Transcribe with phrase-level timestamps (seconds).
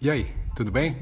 [0.00, 0.96] E aí, tudo bem?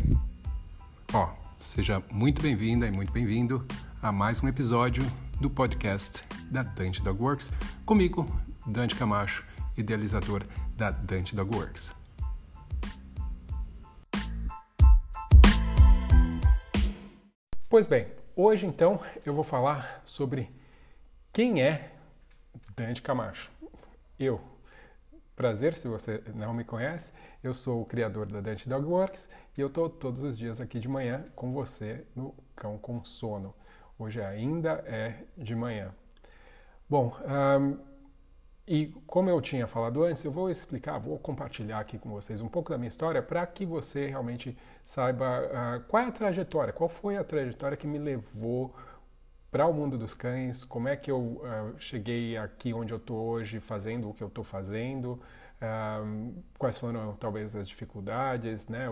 [1.12, 3.62] Ó, seja muito bem-vinda e muito bem-vindo
[4.00, 5.02] a mais um episódio
[5.38, 7.52] do podcast da Dante Dog Works,
[7.84, 8.26] comigo,
[8.66, 9.44] Dante Camacho,
[9.76, 10.44] idealizador
[10.78, 11.94] da Dante Dog Works.
[17.68, 20.50] Pois bem, hoje então eu vou falar sobre
[21.34, 21.92] quem é
[22.74, 23.50] Dante Camacho.
[24.18, 24.55] Eu.
[25.36, 27.12] Prazer, se você não me conhece,
[27.44, 30.80] eu sou o criador da Dante Dog Works e eu estou todos os dias aqui
[30.80, 33.54] de manhã com você no Cão com Sono.
[33.98, 35.94] Hoje ainda é de manhã.
[36.88, 37.14] Bom,
[37.60, 37.76] um,
[38.66, 42.48] e como eu tinha falado antes, eu vou explicar, vou compartilhar aqui com vocês um
[42.48, 46.88] pouco da minha história para que você realmente saiba uh, qual é a trajetória, qual
[46.88, 48.74] foi a trajetória que me levou
[49.50, 53.16] para o mundo dos cães, como é que eu uh, cheguei aqui onde eu estou
[53.26, 55.20] hoje, fazendo o que eu estou fazendo,
[55.62, 58.86] uh, quais foram talvez as dificuldades, né?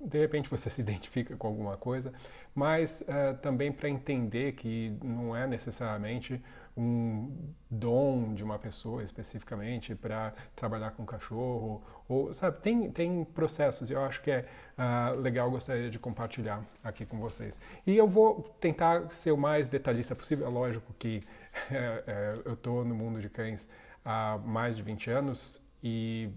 [0.00, 2.12] De repente você se identifica com alguma coisa,
[2.54, 6.42] mas uh, também para entender que não é necessariamente
[6.76, 13.90] um dom de uma pessoa especificamente para trabalhar com cachorro ou sabe tem tem processos
[13.90, 14.44] eu acho que é
[14.76, 17.60] uh, legal gostaria de compartilhar aqui com vocês.
[17.86, 21.22] E eu vou tentar ser o mais detalhista possível é lógico que
[21.70, 23.68] é, é, eu estou no mundo de cães
[24.04, 26.28] há mais de 20 anos e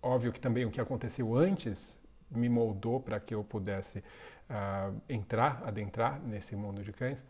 [0.00, 1.98] óbvio que também o que aconteceu antes
[2.30, 7.24] me moldou para que eu pudesse uh, entrar adentrar nesse mundo de cães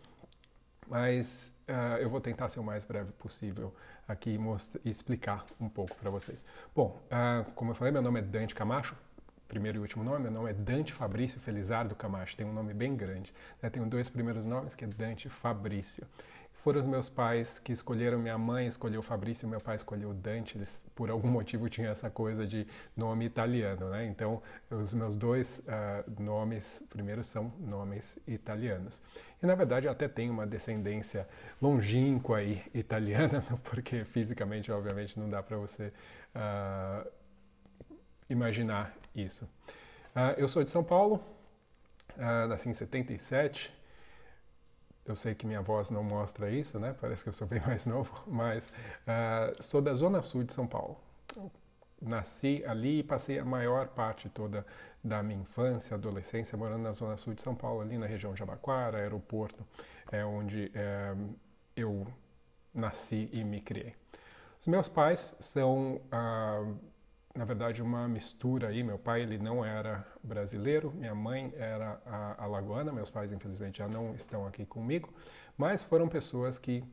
[0.87, 3.75] mas uh, eu vou tentar ser o mais breve possível
[4.07, 4.39] aqui
[4.85, 6.45] e explicar um pouco para vocês.
[6.75, 8.97] Bom, uh, como eu falei, meu nome é Dante Camacho,
[9.49, 12.97] primeiro e último nome, meu nome é Dante Fabrício Felizardo Camacho, tem um nome bem
[12.97, 13.33] grande.
[13.63, 13.69] Né?
[13.71, 16.07] Tenho dois primeiros nomes, que é Dante Fabrício
[16.63, 20.15] foram os meus pais que escolheram, minha mãe escolheu o Fabrício, meu pai escolheu o
[20.15, 24.07] Dante, eles por algum motivo tinham essa coisa de nome italiano, né?
[24.07, 29.03] Então, os meus dois uh, nomes, primeiro, são nomes italianos.
[29.43, 31.29] E, na verdade, até tenho uma descendência
[31.61, 35.93] longínqua aí italiana, porque fisicamente, obviamente, não dá para você
[36.37, 37.11] uh,
[38.31, 39.45] imaginar isso.
[40.15, 41.21] Uh, eu sou de São Paulo,
[42.47, 43.82] nasci em 77,
[45.05, 46.95] eu sei que minha voz não mostra isso, né?
[47.01, 50.67] Parece que eu sou bem mais novo, mas uh, sou da zona sul de São
[50.67, 50.97] Paulo.
[52.01, 54.67] Nasci ali e passei a maior parte toda
[55.03, 58.39] da minha infância, adolescência, morando na zona sul de São Paulo, ali na região de
[58.39, 59.65] Jabaquara, aeroporto,
[60.11, 61.15] é onde é,
[61.77, 62.07] eu
[62.75, 63.95] nasci e me criei.
[64.61, 66.79] Os meus pais são uh,
[67.35, 68.83] na verdade, uma mistura aí.
[68.83, 72.01] Meu pai ele não era brasileiro, minha mãe era
[72.39, 72.93] alagoana.
[72.93, 75.13] Meus pais, infelizmente, já não estão aqui comigo,
[75.57, 76.85] mas foram pessoas que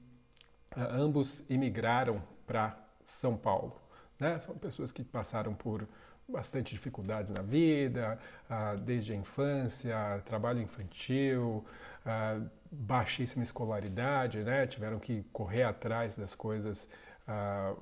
[0.78, 3.82] uh, ambos imigraram para São Paulo.
[4.18, 4.40] Né?
[4.40, 5.88] São pessoas que passaram por
[6.28, 8.18] bastante dificuldades na vida,
[8.50, 11.66] uh, desde a infância, trabalho infantil,
[12.06, 14.66] uh, baixíssima escolaridade, né?
[14.68, 16.88] tiveram que correr atrás das coisas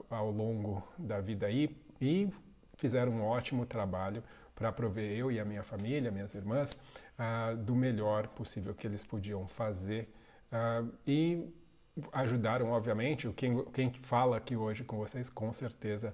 [0.09, 2.29] ao longo da vida aí e
[2.77, 4.23] fizeram um ótimo trabalho
[4.55, 9.05] para prover eu e a minha família, minhas irmãs, uh, do melhor possível que eles
[9.05, 10.11] podiam fazer
[10.51, 11.47] uh, e
[12.11, 16.13] ajudaram, obviamente, quem, quem fala aqui hoje com vocês, com certeza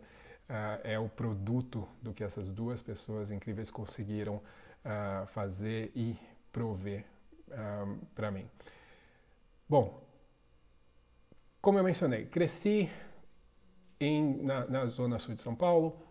[0.49, 4.41] uh, é o produto do que essas duas pessoas incríveis conseguiram
[5.27, 6.17] fazer e
[6.51, 7.05] prover
[8.13, 8.45] para mim.
[9.69, 10.03] Bom,
[11.61, 12.89] como eu mencionei, cresci
[13.97, 16.02] em, na, na zona sul de São Paulo,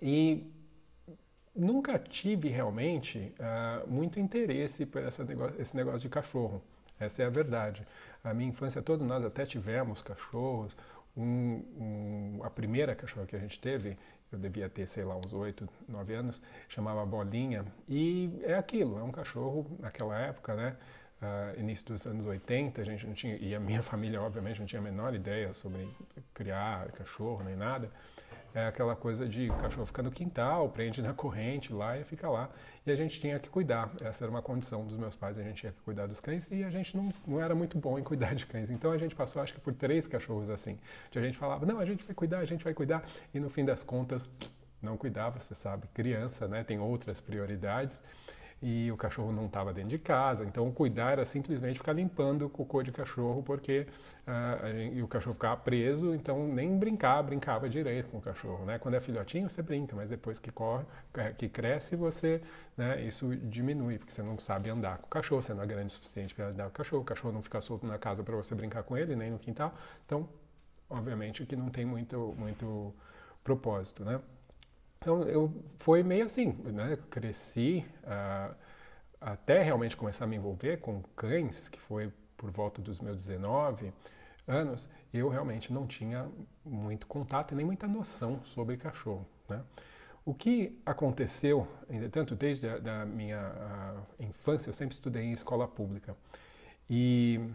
[0.00, 0.50] e
[1.54, 6.62] nunca tive realmente uh, muito interesse por negócio, esse negócio de cachorro.
[6.98, 7.86] Essa é a verdade.
[8.22, 10.76] A minha infância toda nós até tivemos cachorros.
[11.16, 13.96] Um, um, a primeira cachorra que a gente teve,
[14.32, 17.64] eu devia ter, sei lá, uns 8, 9 anos, chamava Bolinha.
[17.88, 20.76] E é aquilo, é um cachorro naquela época, né?
[21.22, 24.66] Uh, início dos anos 80, a gente não tinha, e a minha família, obviamente, não
[24.66, 25.88] tinha a menor ideia sobre
[26.34, 27.90] criar cachorro nem nada
[28.54, 32.48] é aquela coisa de cachorro fica no quintal, prende na corrente lá e fica lá.
[32.86, 33.90] E a gente tinha que cuidar.
[34.00, 36.62] Essa era uma condição dos meus pais, a gente tinha que cuidar dos cães e
[36.62, 38.70] a gente não, não era muito bom em cuidar de cães.
[38.70, 40.78] Então a gente passou, acho que, por três cachorros assim.
[41.14, 43.04] A gente falava, não, a gente vai cuidar, a gente vai cuidar.
[43.32, 44.24] E no fim das contas,
[44.80, 48.02] não cuidava, você sabe, criança, né, tem outras prioridades
[48.66, 50.42] e o cachorro não estava dentro de casa.
[50.42, 53.86] Então, cuidar era simplesmente ficar limpando o cocô de cachorro, porque
[54.26, 58.64] uh, gente, o cachorro ficava preso, então nem brincar, brincava direito com o cachorro.
[58.64, 58.78] Né?
[58.78, 60.86] Quando é filhotinho, você brinca, mas depois que corre,
[61.36, 62.40] que cresce, você,
[62.74, 65.88] né, isso diminui, porque você não sabe andar com o cachorro, você não é grande
[65.88, 68.34] o suficiente para andar com o cachorro, o cachorro não fica solto na casa para
[68.34, 69.74] você brincar com ele, nem no quintal.
[70.06, 70.26] Então,
[70.88, 72.94] obviamente que não tem muito, muito
[73.44, 74.18] propósito, né?
[75.04, 76.96] Então, eu, foi meio assim, né?
[77.10, 78.54] Cresci uh,
[79.20, 83.92] até realmente começar a me envolver com cães, que foi por volta dos meus 19
[84.48, 86.26] anos, eu realmente não tinha
[86.64, 89.62] muito contato e nem muita noção sobre cachorro, né?
[90.24, 93.52] O que aconteceu, entretanto, desde a da minha
[94.18, 96.16] infância, eu sempre estudei em escola pública.
[96.88, 97.46] E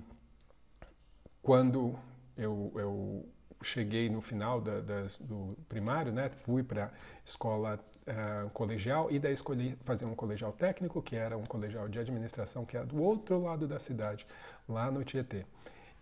[1.42, 1.98] quando
[2.38, 3.26] eu, eu
[3.62, 6.92] cheguei no final da, da, do primário, né, fui para
[7.26, 12.00] escola uh, colegial e daí escolhi fazer um colegial técnico, que era um colegial de
[12.00, 14.26] administração, que era do outro lado da cidade,
[14.68, 15.46] lá no Tietê.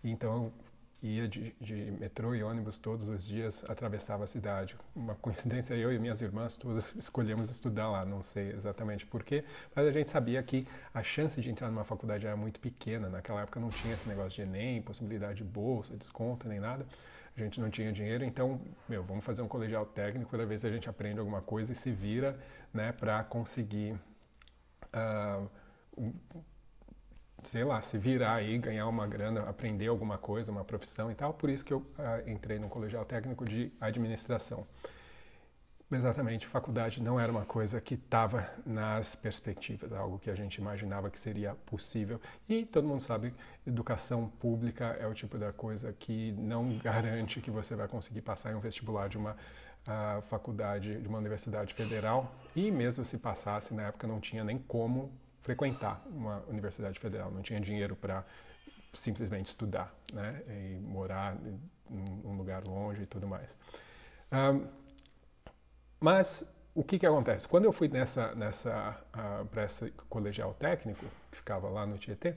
[0.02, 0.52] Então
[1.00, 4.76] ia de, de, metrô e ônibus todos os dias, atravessava a cidade.
[4.94, 9.44] Uma coincidência, eu e minhas irmãs todas escolhemos estudar lá, não sei exatamente porquê,
[9.74, 13.08] mas a gente sabia que a chance de entrar numa faculdade era muito pequena.
[13.08, 16.84] Naquela época não tinha esse negócio de Enem, possibilidade de bolsa, desconto, nem nada.
[17.40, 20.66] A gente não tinha dinheiro, então, meu, vamos fazer um colegial técnico para ver se
[20.66, 22.38] a gente aprende alguma coisa e se vira,
[22.74, 23.98] né, para conseguir
[24.92, 25.48] uh,
[27.42, 31.32] sei lá, se virar aí, ganhar uma grana, aprender alguma coisa, uma profissão e tal.
[31.32, 34.66] Por isso que eu uh, entrei no colegial técnico de administração.
[35.90, 41.08] Exatamente, faculdade não era uma coisa que estava nas perspectivas, algo que a gente imaginava
[41.08, 42.20] que seria possível.
[42.46, 43.32] E todo mundo sabe,
[43.66, 48.52] educação pública é o tipo da coisa que não garante que você vai conseguir passar
[48.52, 52.34] em um vestibular de uma uh, faculdade, de uma universidade federal.
[52.54, 57.40] E mesmo se passasse, na época não tinha nem como frequentar uma universidade federal, não
[57.40, 58.26] tinha dinheiro para
[58.92, 61.34] simplesmente estudar, né, e morar
[61.90, 63.56] em um lugar longe e tudo mais.
[64.30, 64.66] Um,
[66.00, 67.48] mas o que que acontece?
[67.48, 72.34] Quando eu fui nessa nessa uh, para esse colegial técnico que ficava lá no Tietê,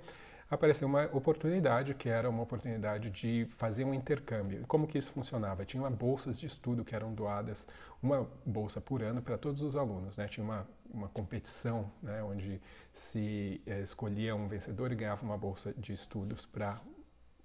[0.52, 4.66] apareceu uma oportunidade que era uma oportunidade de fazer um intercâmbio.
[4.68, 5.64] Como que isso funcionava?
[5.64, 7.66] Tinha bolsas de estudo que eram doadas,
[8.04, 10.18] uma bolsa por ano para todos os alunos.
[10.18, 10.28] Né?
[10.28, 12.62] Tinha uma, uma competição né, onde
[12.92, 16.82] se é, escolhia um vencedor e ganhava uma bolsa de estudos para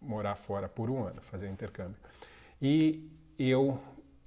[0.00, 1.96] morar fora por um ano, fazer um intercâmbio.
[2.60, 3.08] E
[3.38, 3.78] eu,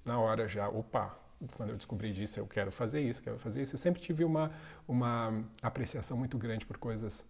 [0.06, 1.18] na hora já, opa,
[1.56, 3.76] quando eu descobri disso, eu quero fazer isso, quero fazer isso.
[3.76, 4.52] Eu sempre tive uma,
[4.88, 7.24] uma apreciação muito grande por coisas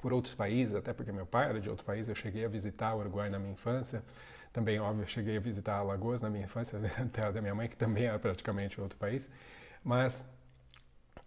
[0.00, 2.94] por outros países, até porque meu pai era de outro país, eu cheguei a visitar
[2.94, 4.02] o Uruguai na minha infância,
[4.52, 7.76] também, óbvio, cheguei a visitar Alagoas na minha infância, a terra da minha mãe, que
[7.76, 9.28] também era praticamente outro país,
[9.84, 10.24] mas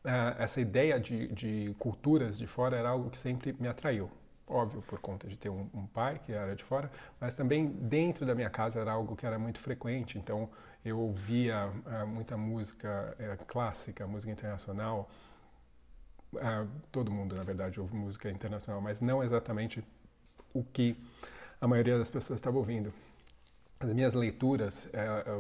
[0.06, 4.10] uh, essa ideia de, de, culturas de fora era algo que sempre me atraiu,
[4.52, 8.26] óbvio, por conta de ter um, um, pai que era de fora, mas também dentro
[8.26, 10.50] da minha casa era algo que era muito frequente, então
[10.84, 15.10] eu ouvia uh, muita música uh, clássica, música internacional,
[16.34, 19.84] uh, todo mundo, na verdade, ouve música internacional, mas não exatamente
[20.54, 20.98] o que
[21.60, 22.94] a maioria das pessoas estava ouvindo.
[23.80, 24.88] As minhas leituras,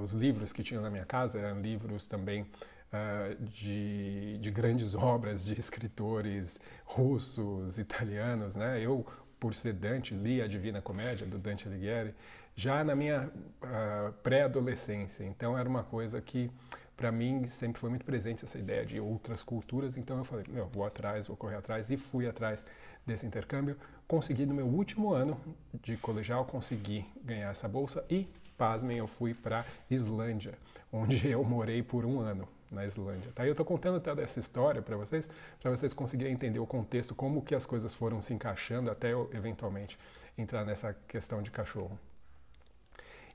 [0.01, 2.43] os livros que tinham na minha casa eram livros também
[2.91, 8.79] uh, de, de grandes obras de escritores russos, italianos, né?
[8.79, 9.05] Eu,
[9.39, 12.13] por ser Dante, li a Divina Comédia do Dante Alighieri
[12.55, 13.31] já na minha
[13.63, 15.23] uh, pré-adolescência.
[15.23, 16.51] Então era uma coisa que
[16.95, 20.67] para mim sempre foi muito presente essa ideia de outras culturas, então eu falei, meu,
[20.67, 22.63] vou atrás, vou correr atrás e fui atrás
[23.07, 23.75] desse intercâmbio.
[24.07, 25.39] Consegui no meu último ano
[25.81, 30.53] de colegial consegui ganhar essa bolsa e pasmem, eu fui para Islândia,
[30.93, 33.31] onde eu morei por um ano na Islândia.
[33.35, 33.45] Tá?
[33.45, 37.41] Eu estou contando toda essa história para vocês, para vocês conseguirem entender o contexto, como
[37.41, 39.99] que as coisas foram se encaixando até eu eventualmente
[40.37, 41.99] entrar nessa questão de cachorro.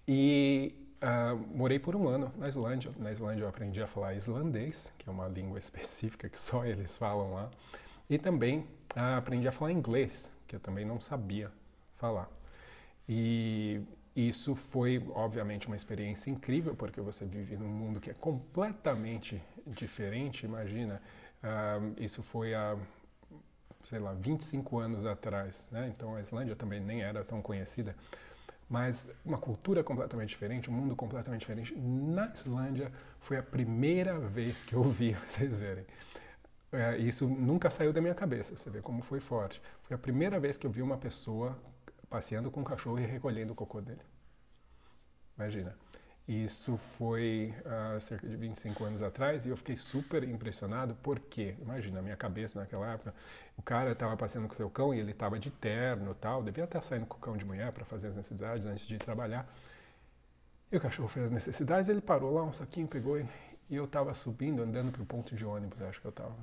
[0.09, 2.91] E Uh, morei por um ano na Islândia.
[2.97, 6.97] Na Islândia eu aprendi a falar islandês, que é uma língua específica que só eles
[6.97, 7.51] falam lá.
[8.09, 8.61] E também
[8.97, 11.53] uh, aprendi a falar inglês, que eu também não sabia
[11.97, 12.31] falar.
[13.09, 13.83] E
[14.17, 20.47] isso foi, obviamente, uma experiência incrível, porque você vive num mundo que é completamente diferente.
[20.47, 21.03] Imagina,
[21.45, 22.79] uh, isso foi há,
[23.85, 25.69] sei lá, 25 anos atrás.
[25.71, 25.93] Né?
[25.95, 27.95] Então a Islândia também nem era tão conhecida
[28.69, 31.75] mas uma cultura completamente diferente, um mundo completamente diferente.
[31.77, 35.87] Na Islândia foi a primeira vez que eu vi, vocês verem.
[36.73, 39.63] É, isso nunca saiu da minha cabeça, você vê como foi forte.
[39.85, 41.57] Foi a primeira vez que eu vi uma pessoa
[42.09, 44.03] passeando com um cachorro e recolhendo o cocô dele.
[45.37, 45.77] Imagina.
[46.29, 52.01] Isso foi uh, cerca de 25 anos atrás e eu fiquei super impressionado porque, imagina,
[52.01, 53.15] a minha cabeça naquela época,
[53.57, 56.83] o cara estava passeando com seu cão e ele estava de terno tal, devia estar
[56.83, 59.49] saindo com o cão de manhã para fazer as necessidades antes de ir trabalhar.
[60.73, 63.25] E o cachorro fez as necessidades, ele parou lá, um saquinho, pegou e,
[63.71, 66.35] e eu estava subindo, andando para o ponto de ônibus, acho que eu estava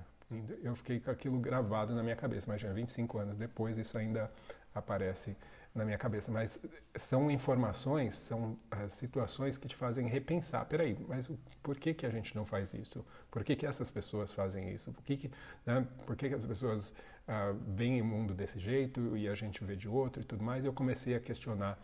[0.64, 4.32] Eu fiquei com aquilo gravado na minha cabeça, imagina, 25 anos depois isso ainda
[4.74, 5.36] aparece
[5.74, 6.60] na minha cabeça, mas
[6.96, 10.64] são informações, são uh, situações que te fazem repensar.
[10.66, 11.30] Peraí, mas
[11.64, 13.04] por que que a gente não faz isso?
[13.32, 14.92] Por que que essas pessoas fazem isso?
[14.92, 15.32] Por que que,
[15.66, 16.92] né, por que, que as pessoas
[17.28, 20.64] uh, veem o mundo desse jeito e a gente vê de outro e tudo mais?
[20.64, 21.80] Eu comecei a questionar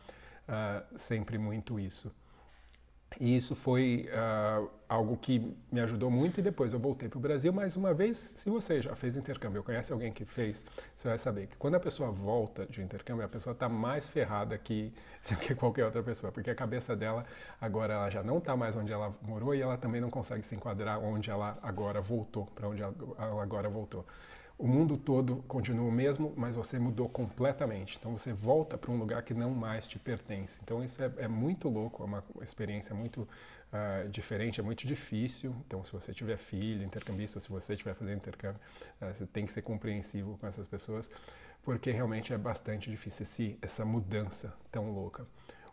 [0.47, 2.13] uh, sempre muito isso.
[3.19, 7.21] E isso foi uh, algo que me ajudou muito e depois eu voltei para o
[7.21, 7.51] Brasil.
[7.51, 10.63] Mais uma vez, se você já fez intercâmbio, conhece alguém que fez,
[10.95, 14.57] você vai saber que quando a pessoa volta de intercâmbio, a pessoa está mais ferrada
[14.57, 14.93] que,
[15.41, 17.25] que qualquer outra pessoa, porque a cabeça dela
[17.59, 20.55] agora ela já não está mais onde ela morou e ela também não consegue se
[20.55, 22.93] enquadrar onde ela agora voltou, para onde ela
[23.41, 24.05] agora voltou
[24.59, 27.97] o mundo todo continua o mesmo, mas você mudou completamente.
[27.97, 30.59] Então você volta para um lugar que não mais te pertence.
[30.61, 35.55] Então isso é, é muito louco, é uma experiência muito uh, diferente, é muito difícil.
[35.65, 38.59] Então se você tiver filho, intercambista, se você estiver fazendo intercâmbio,
[39.01, 41.09] uh, você tem que ser compreensivo com essas pessoas,
[41.63, 45.25] porque realmente é bastante difícil esse, essa mudança tão louca.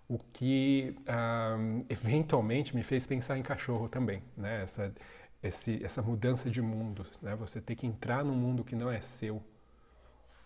[0.09, 4.63] O que uh, eventualmente me fez pensar em cachorro também, né?
[4.63, 4.95] Essa,
[5.43, 7.35] esse, essa mudança de mundo, né?
[7.37, 9.43] Você ter que entrar num mundo que não é seu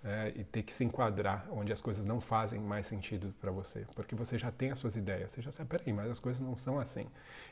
[0.03, 0.33] né?
[0.35, 4.15] e ter que se enquadrar onde as coisas não fazem mais sentido para você, porque
[4.15, 6.79] você já tem as suas ideias, você já sabe, peraí, mas as coisas não são
[6.79, 7.07] assim.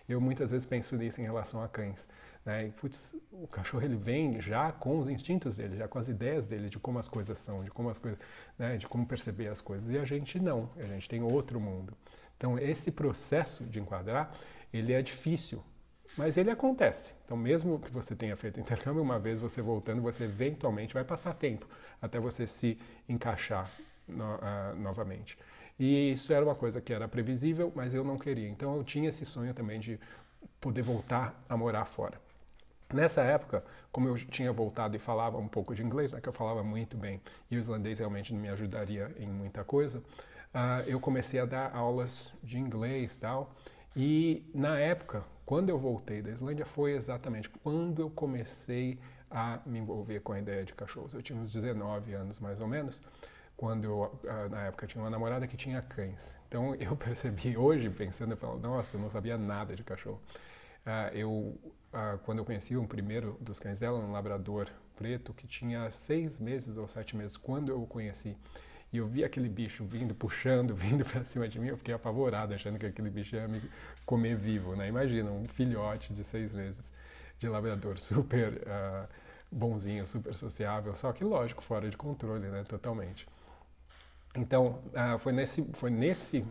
[0.08, 2.08] Eu muitas vezes penso nisso em relação a cães,
[2.44, 2.66] né?
[2.66, 6.48] E, putz, o cachorro ele vem já com os instintos dele, já com as ideias
[6.48, 8.18] dele de como as coisas são, de como as coisas,
[8.58, 8.76] né?
[8.76, 9.88] De como perceber as coisas.
[9.90, 11.92] E a gente não, a gente tem outro mundo.
[12.36, 14.32] Então esse processo de enquadrar
[14.72, 15.62] ele é difícil
[16.18, 17.14] mas ele acontece.
[17.24, 21.32] Então, mesmo que você tenha feito intercâmbio uma vez, você voltando, você eventualmente vai passar
[21.32, 21.64] tempo
[22.02, 22.76] até você se
[23.08, 23.70] encaixar
[24.06, 25.38] no, uh, novamente.
[25.78, 28.48] E isso era uma coisa que era previsível, mas eu não queria.
[28.48, 30.00] Então, eu tinha esse sonho também de
[30.60, 32.20] poder voltar a morar fora.
[32.92, 36.32] Nessa época, como eu tinha voltado e falava um pouco de inglês, né, que eu
[36.32, 41.38] falava muito bem, e o islandês realmente me ajudaria em muita coisa, uh, eu comecei
[41.38, 43.54] a dar aulas de inglês tal.
[43.94, 48.98] E na época, quando eu voltei da Islândia, foi exatamente quando eu comecei
[49.30, 51.14] a me envolver com a ideia de cachorros.
[51.14, 53.02] Eu tinha uns 19 anos mais ou menos,
[53.56, 56.36] quando eu, ah, na época, tinha uma namorada que tinha cães.
[56.46, 60.20] Então eu percebi hoje, pensando, eu falo, nossa, eu não sabia nada de cachorro.
[60.84, 65.46] Uh, eu, uh, quando eu conheci o primeiro dos cães dela, um labrador preto, que
[65.46, 68.36] tinha seis meses ou sete meses, quando eu o conheci,
[68.92, 72.54] e eu vi aquele bicho vindo, puxando, vindo para cima de mim, eu fiquei apavorado,
[72.54, 73.62] achando que aquele bicho ia me
[74.06, 74.88] comer vivo, né?
[74.88, 76.90] Imagina, um filhote de seis meses
[77.38, 79.08] de labrador, super uh,
[79.50, 82.64] bonzinho, super sociável, só que, lógico, fora de controle, né?
[82.64, 83.26] Totalmente.
[84.34, 86.44] Então, uh, foi, nesse, foi nesse,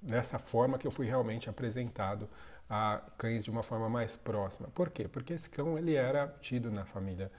[0.00, 2.28] nessa forma que eu fui realmente apresentado
[2.68, 4.68] a cães de uma forma mais próxima.
[4.68, 5.08] Por quê?
[5.08, 7.30] Porque esse cão, ele era tido na família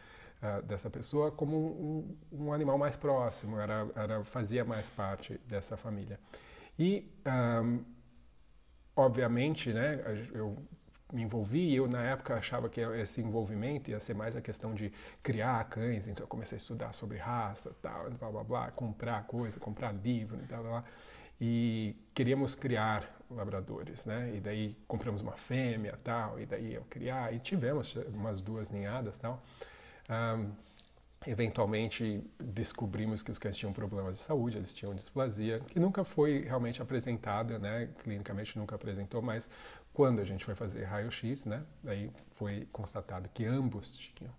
[0.65, 6.19] dessa pessoa como um, um, animal mais próximo, era, era, fazia mais parte dessa família.
[6.77, 7.11] E,
[7.63, 7.83] um,
[8.95, 10.01] obviamente, né,
[10.33, 10.57] eu
[11.13, 14.91] me envolvi eu na época achava que esse envolvimento ia ser mais a questão de
[15.21, 19.59] criar cães, então eu comecei a estudar sobre raça, tal, blá blá blá, comprar coisa,
[19.59, 20.83] comprar livro e tal, blá,
[21.39, 24.33] e queríamos criar labradores, né?
[24.35, 29.19] E daí compramos uma fêmea, tal, e daí eu criar e tivemos umas duas ninhadas,
[29.19, 29.43] tal.
[30.09, 30.51] Um,
[31.25, 36.39] eventualmente descobrimos que os cães tinham problemas de saúde, eles tinham displasia, que nunca foi
[36.41, 39.49] realmente apresentada, né, clinicamente nunca apresentou, mas
[39.93, 44.33] quando a gente foi fazer raio-x, né, aí foi constatado que ambos tinham.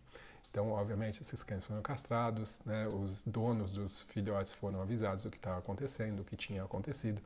[0.50, 5.36] Então, obviamente, esses cães foram castrados, né, os donos dos filhotes foram avisados do que
[5.36, 7.20] estava acontecendo, do que tinha acontecido,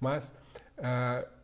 [0.00, 0.32] mas
[0.78, 1.41] uh,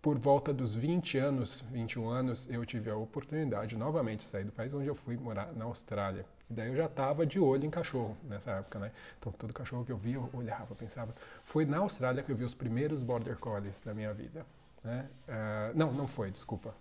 [0.00, 4.52] por volta dos 20 anos, 21 anos, eu tive a oportunidade de novamente sair do
[4.52, 6.24] país onde eu fui morar na Austrália.
[6.48, 8.92] E daí eu já estava de olho em cachorro nessa época, né?
[9.18, 11.14] Então todo cachorro que eu via, eu olhava, pensava.
[11.42, 14.46] Foi na Austrália que eu vi os primeiros Border Collies da minha vida.
[14.82, 15.08] Né?
[15.28, 16.74] Uh, não, não foi, desculpa.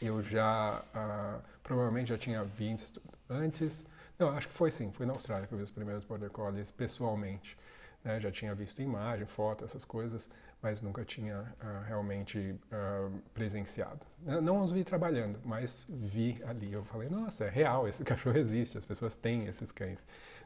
[0.00, 3.86] Eu já, uh, provavelmente já tinha visto antes.
[4.18, 6.70] Não, acho que foi sim, foi na Austrália que eu vi os primeiros Border Collies
[6.70, 7.56] pessoalmente.
[8.04, 8.18] Né?
[8.20, 10.28] Já tinha visto imagem, foto, essas coisas,
[10.62, 14.06] mas nunca tinha uh, realmente uh, presenciado.
[14.24, 16.72] Não os vi trabalhando, mas vi ali.
[16.72, 19.98] Eu falei, nossa, é real, esse cachorro existe, as pessoas têm esses cães.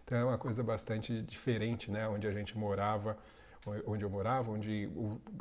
[0.04, 2.08] Então é uma coisa bastante diferente, né?
[2.08, 3.18] Onde a gente morava,
[3.84, 4.88] onde eu morava, onde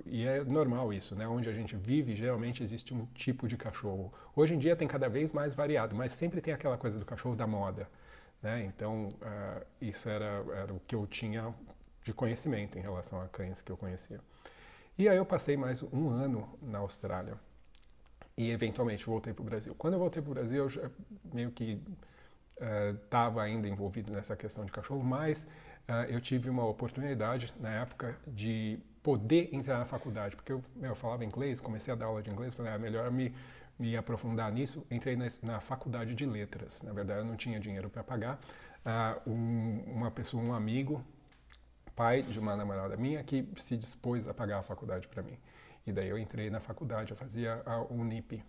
[0.05, 1.27] e é normal isso, né?
[1.27, 4.11] Onde a gente vive, geralmente existe um tipo de cachorro.
[4.35, 7.35] Hoje em dia tem cada vez mais variado, mas sempre tem aquela coisa do cachorro
[7.35, 7.87] da moda,
[8.41, 8.65] né?
[8.65, 11.53] Então uh, isso era, era o que eu tinha
[12.03, 14.19] de conhecimento em relação a cães que eu conhecia.
[14.97, 17.37] E aí eu passei mais um ano na Austrália
[18.37, 19.75] e eventualmente voltei para o Brasil.
[19.77, 20.89] Quando eu voltei para o Brasil, eu já
[21.33, 21.81] meio que
[23.03, 25.43] estava uh, ainda envolvido nessa questão de cachorro, mas
[25.89, 30.95] uh, eu tive uma oportunidade na época de poder entrar na faculdade, porque eu, eu
[30.95, 33.35] falava inglês, comecei a dar aula de inglês, falei, ah, melhor me,
[33.77, 34.81] me aprofundar nisso.
[34.89, 36.81] Entrei na, na faculdade de letras.
[36.83, 38.39] Na verdade, eu não tinha dinheiro para pagar.
[38.85, 41.03] Uh, um, uma pessoa, um amigo,
[41.95, 45.37] pai de uma namorada minha, que se dispôs a pagar a faculdade para mim.
[45.87, 48.43] E daí eu entrei na faculdade, eu fazia a Unip.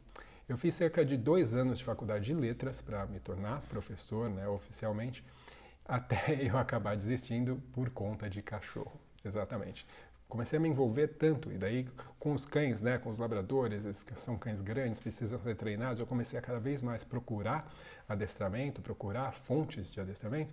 [0.49, 4.49] Eu fiz cerca de dois anos de faculdade de letras para me tornar professor, né,
[4.49, 5.25] oficialmente,
[5.85, 8.99] até eu acabar desistindo por conta de cachorro.
[9.25, 9.87] Exatamente.
[10.29, 11.87] Comecei a me envolver tanto, e daí
[12.19, 16.07] com os cães, né, com os labradores, que são cães grandes, precisam ser treinados, eu
[16.07, 17.73] comecei a cada vez mais procurar
[18.09, 20.53] adestramento, procurar fontes de adestramento,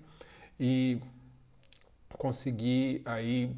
[0.60, 1.00] e
[2.18, 3.56] consegui aí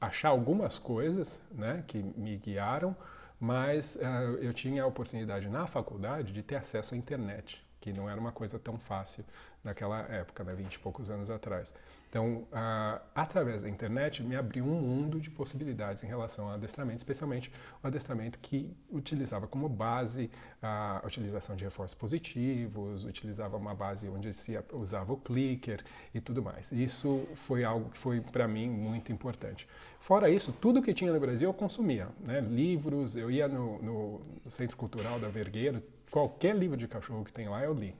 [0.00, 2.96] achar algumas coisas né, que me guiaram
[3.40, 8.08] mas uh, eu tinha a oportunidade na faculdade de ter acesso à internet, que não
[8.08, 9.24] era uma coisa tão fácil
[9.64, 11.72] naquela época, né, 20 e poucos anos atrás.
[12.10, 16.98] Então, uh, através da internet, me abriu um mundo de possibilidades em relação ao adestramento,
[16.98, 20.28] especialmente o adestramento que utilizava como base
[20.60, 26.42] a utilização de reforços positivos, utilizava uma base onde se usava o clicker e tudo
[26.42, 26.72] mais.
[26.72, 29.68] Isso foi algo que foi, para mim, muito importante.
[30.00, 32.08] Fora isso, tudo que tinha no Brasil eu consumia.
[32.18, 32.40] Né?
[32.40, 37.48] Livros, eu ia no, no Centro Cultural da Vergueira, qualquer livro de cachorro que tem
[37.48, 37.94] lá eu li.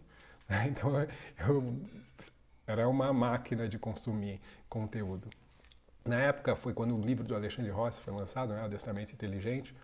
[0.66, 0.90] Então,
[1.48, 1.62] eu
[2.70, 5.28] era uma máquina de consumir conteúdo.
[6.04, 9.74] Na época foi quando o livro do Alexandre Rossi foi lançado, né, Adestramento Inteligente,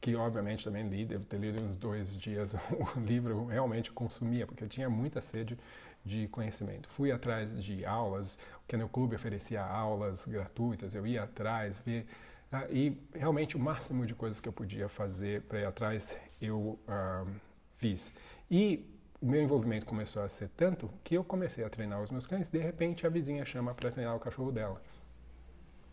[0.00, 2.54] que obviamente também li, devo ter lido uns dois dias
[2.96, 5.58] o livro, realmente consumia, porque eu tinha muita sede
[6.04, 6.88] de conhecimento.
[6.88, 12.06] Fui atrás de aulas, o Kennel Club oferecia aulas gratuitas, eu ia atrás, ver,
[12.52, 16.78] uh, e realmente o máximo de coisas que eu podia fazer para ir atrás, eu
[16.88, 17.28] uh,
[17.76, 18.12] fiz.
[18.50, 22.50] E meu envolvimento começou a ser tanto que eu comecei a treinar os meus cães.
[22.50, 24.80] De repente, a vizinha chama para treinar o cachorro dela.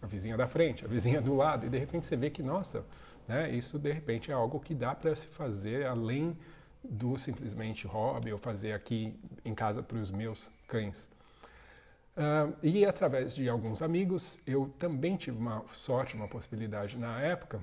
[0.02, 1.66] A vizinha da frente, a vizinha do lado.
[1.66, 2.86] E de repente você vê que, nossa,
[3.28, 6.38] né, isso de repente é algo que dá para se fazer além
[6.84, 11.10] do simplesmente hobby ou fazer aqui em casa para os meus cães.
[12.16, 17.60] Uh, e através de alguns amigos, eu também tive uma sorte, uma possibilidade na época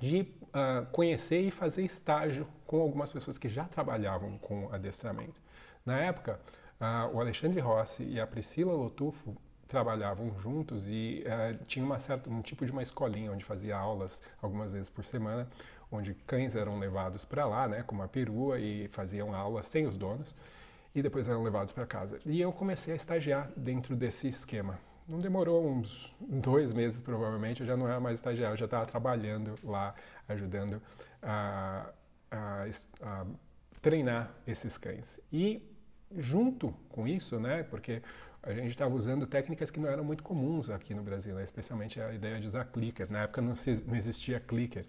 [0.00, 5.40] de uh, conhecer e fazer estágio com algumas pessoas que já trabalhavam com adestramento.
[5.84, 6.40] Na época,
[6.80, 9.36] uh, o Alexandre Rossi e a Priscila Lotufo
[9.68, 14.22] trabalhavam juntos e uh, tinha uma certa, um tipo de uma escolinha onde fazia aulas
[14.40, 15.48] algumas vezes por semana,
[15.90, 19.96] onde cães eram levados para lá, né, com uma perua e faziam aulas sem os
[19.96, 20.34] donos
[20.94, 22.20] e depois eram levados para casa.
[22.24, 27.66] E eu comecei a estagiar dentro desse esquema não demorou uns dois meses, provavelmente, eu
[27.66, 29.94] já não era mais estagiário, eu já estava trabalhando lá,
[30.28, 30.80] ajudando
[31.22, 31.90] a,
[32.30, 32.66] a,
[33.02, 33.26] a,
[33.82, 35.20] treinar esses cães.
[35.32, 35.62] E
[36.16, 38.02] junto com isso, né, porque
[38.42, 42.00] a gente estava usando técnicas que não eram muito comuns aqui no Brasil, né, especialmente
[42.00, 43.10] a ideia de usar clicker.
[43.10, 44.86] Na época não, se, não existia clicker.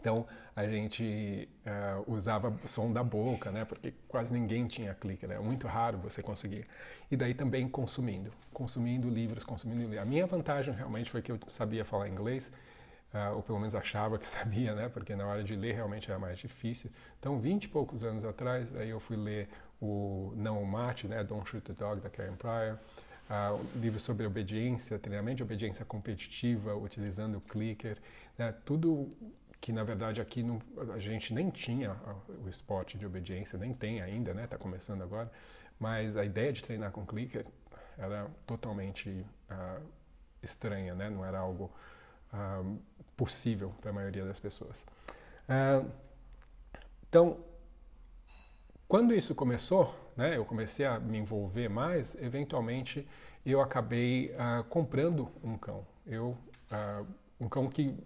[0.00, 3.64] Então a gente uh, usava som da boca, né?
[3.64, 5.36] Porque quase ninguém tinha clicker, né?
[5.36, 6.66] é muito raro você conseguir.
[7.10, 9.98] E daí também consumindo, consumindo livros, consumindo livros.
[9.98, 12.50] A minha vantagem realmente foi que eu sabia falar inglês,
[13.12, 14.88] uh, ou pelo menos achava que sabia, né?
[14.88, 16.90] Porque na hora de ler realmente era mais difícil.
[17.18, 19.48] Então, vinte e poucos anos atrás, aí eu fui ler
[19.80, 21.22] o Não Mate, né?
[21.22, 22.78] Don't Shoot the Dog da Karen Pryor.
[23.30, 27.96] Uh, livro sobre obediência, treinamento de obediência competitiva, utilizando o clicker,
[28.36, 28.52] né?
[28.64, 29.08] tudo
[29.60, 30.60] que na verdade aqui não,
[30.94, 31.94] a gente nem tinha
[32.42, 34.44] o esporte de obediência, nem tem ainda, né?
[34.44, 35.30] Está começando agora.
[35.78, 37.44] Mas a ideia de treinar com clicker
[37.98, 39.08] era totalmente
[39.50, 39.82] uh,
[40.42, 41.10] estranha, né?
[41.10, 41.70] Não era algo
[42.32, 42.78] uh,
[43.16, 44.84] possível para a maioria das pessoas.
[45.48, 45.90] Uh,
[47.08, 47.44] então,
[48.88, 50.36] quando isso começou, né?
[50.36, 52.14] Eu comecei a me envolver mais.
[52.14, 53.06] Eventualmente,
[53.44, 54.34] eu acabei
[54.68, 55.86] comprando um cão.
[56.06, 56.36] Eu
[57.40, 57.96] um cão que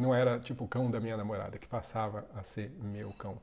[0.00, 3.38] não era tipo o cão da minha namorada, que passava a ser meu cão.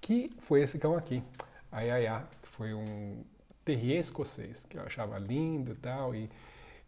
[0.00, 1.22] Que foi esse cão aqui,
[1.70, 3.24] a Yaya, que foi um
[3.64, 6.30] terrier escocês, que eu achava lindo e tal, e,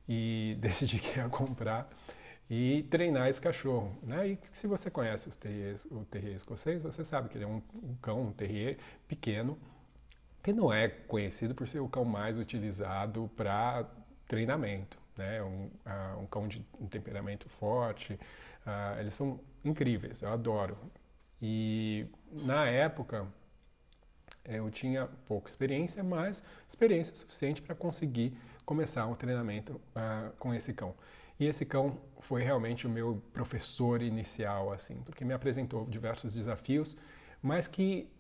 [0.09, 1.91] e decidi que ia comprar
[2.51, 3.97] e treinar esse cachorro.
[4.03, 4.29] Né?
[4.29, 7.95] E se você conhece terriers, o terrier escocês, você sabe que ele é um, um
[8.01, 9.59] cão, um terrier pequeno,
[10.43, 13.85] que não é conhecido por ser o cão mais utilizado para
[14.27, 14.99] treinamento.
[15.17, 15.43] Né?
[15.43, 18.19] Um, uh, um cão de um temperamento forte,
[18.67, 20.77] Uh, eles são incríveis, eu adoro.
[21.41, 23.27] E na época
[24.45, 30.73] eu tinha pouca experiência, mas experiência suficiente para conseguir começar um treinamento uh, com esse
[30.73, 30.95] cão.
[31.39, 36.97] E esse cão foi realmente o meu professor inicial, assim, porque me apresentou diversos desafios,
[37.41, 38.11] mas que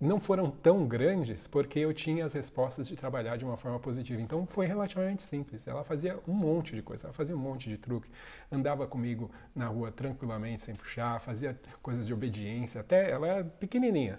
[0.00, 4.20] não foram tão grandes porque eu tinha as respostas de trabalhar de uma forma positiva.
[4.20, 5.66] Então foi relativamente simples.
[5.66, 8.10] Ela fazia um monte de coisa, ela fazia um monte de truque,
[8.52, 14.18] andava comigo na rua tranquilamente, sem puxar, fazia coisas de obediência, até ela era pequenininha.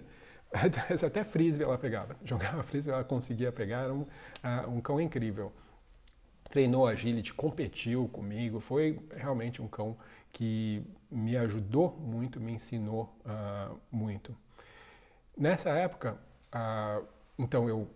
[1.04, 5.52] Até frisbee ela pegava, jogava frisbee, ela conseguia pegar, era um, uh, um cão incrível.
[6.48, 9.94] Treinou agility, competiu comigo, foi realmente um cão
[10.32, 14.34] que me ajudou muito, me ensinou uh, muito.
[15.38, 16.18] Nessa época,
[17.38, 17.88] então eu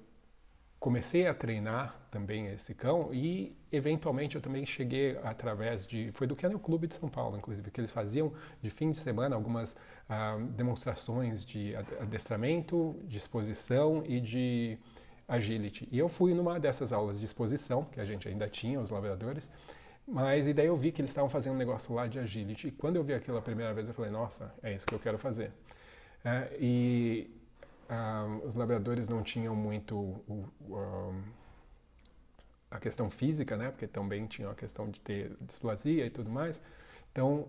[0.79, 6.37] comecei a treinar também esse cão e eventualmente eu também cheguei através de foi do
[6.37, 10.41] Kennel Clube de São Paulo inclusive que eles faziam de fim de semana algumas uh,
[10.57, 14.79] demonstrações de adestramento, de exposição e de
[15.27, 15.89] agility.
[15.91, 19.51] E eu fui numa dessas aulas de exposição que a gente ainda tinha os labradores
[20.07, 22.69] mas e daí eu vi que eles estavam fazendo um negócio lá de agility.
[22.69, 25.01] E quando eu vi aquilo a primeira vez eu falei nossa é isso que eu
[25.01, 25.53] quero fazer
[26.25, 27.31] é, e
[27.91, 31.23] uh, os labradores não tinham muito o, um,
[32.71, 33.71] a questão física, né?
[33.71, 36.63] Porque também tinha a questão de ter displasia e tudo mais.
[37.11, 37.47] Então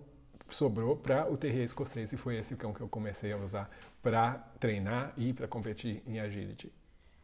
[0.49, 3.69] sobrou para o terrier escocês e foi esse cão que eu comecei a usar
[4.01, 6.71] para treinar e para competir em agility.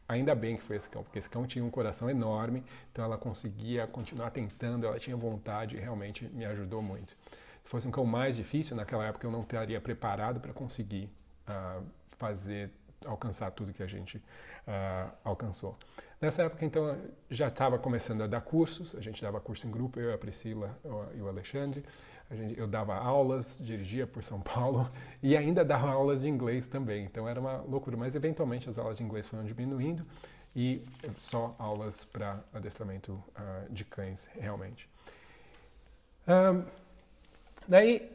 [0.07, 3.17] Ainda bem que foi esse cão, porque esse cão tinha um coração enorme, então ela
[3.17, 7.15] conseguia continuar tentando, ela tinha vontade e realmente me ajudou muito.
[7.63, 11.11] Se fosse um cão mais difícil, naquela época eu não estaria preparado para conseguir
[12.17, 12.71] fazer,
[13.05, 15.77] alcançar tudo que a gente uh, alcançou.
[16.21, 16.97] Nessa época, então,
[17.29, 20.77] já estava começando a dar cursos, a gente dava curso em grupo, eu, a Priscila
[21.15, 21.83] e o Alexandre.
[22.31, 24.87] Gente, eu dava aulas, dirigia por São Paulo
[25.23, 27.05] e ainda dava aulas de inglês também.
[27.05, 30.05] Então era uma loucura, mas eventualmente as aulas de inglês foram diminuindo
[30.55, 30.83] e
[31.17, 34.89] só aulas para adestramento uh, de cães, realmente.
[36.27, 36.63] Um,
[37.67, 38.11] daí,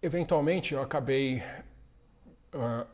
[0.00, 1.42] eventualmente, eu acabei
[2.54, 2.86] uh,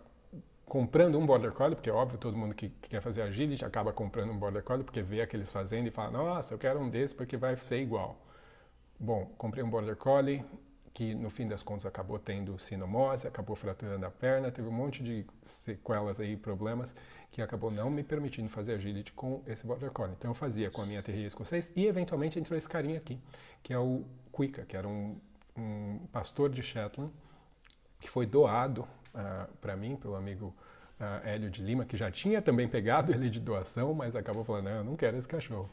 [0.64, 3.92] comprando um Border Collie, porque é óbvio, todo mundo que, que, quer fazer agility acaba
[3.92, 7.14] comprando um Border Collie, porque vê aqueles fazendo e fala, nossa, eu quero um desse
[7.14, 8.16] porque vai ser igual.
[8.98, 10.44] Bom, comprei um Border Collie,
[10.92, 15.02] que no fim das contas acabou tendo sinomose, acabou fraturando a perna, teve um monte
[15.02, 16.94] de sequelas aí, problemas,
[17.32, 20.14] que acabou não me permitindo fazer agility com esse Border Collie.
[20.16, 23.18] Então eu fazia com a minha terrier escocês e eventualmente entrou esse carinha aqui,
[23.62, 25.18] que é o Cuica, que era um,
[25.56, 27.12] um pastor de Shetland,
[27.98, 30.54] que foi doado uh, ah, para mim pelo amigo
[31.00, 34.64] uh, Hélio de Lima, que já tinha também pegado ele de doação, mas acabou falando,
[34.64, 35.68] não, eu não quero esse cachorro.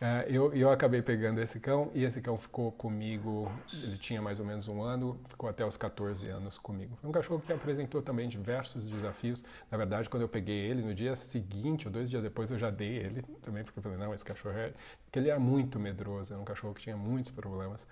[0.00, 4.40] Uh, eu, eu acabei pegando esse cão e esse cão ficou comigo, ele tinha mais
[4.40, 6.96] ou menos um ano, ficou até os 14 anos comigo.
[7.02, 9.44] Foi um cachorro que apresentou também diversos desafios.
[9.70, 12.70] Na verdade, quando eu peguei ele, no dia seguinte ou dois dias depois, eu já
[12.70, 14.72] dei ele também, porque eu falei, não, esse cachorro é...
[15.04, 17.86] Porque ele é muito medroso, é um cachorro que tinha muitos problemas.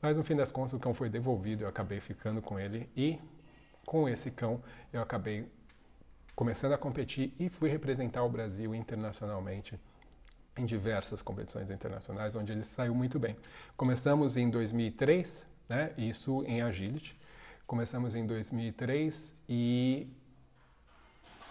[0.00, 3.18] Mas no fim das contas, o cão foi devolvido, eu acabei ficando com ele e
[3.86, 4.62] com esse cão
[4.92, 5.46] eu acabei
[6.34, 9.78] começando a competir e fui representar o Brasil internacionalmente
[10.56, 13.36] em diversas competições internacionais, onde ele saiu muito bem.
[13.76, 17.18] Começamos em 2003, né, isso em agility.
[17.66, 20.08] Começamos em 2003 e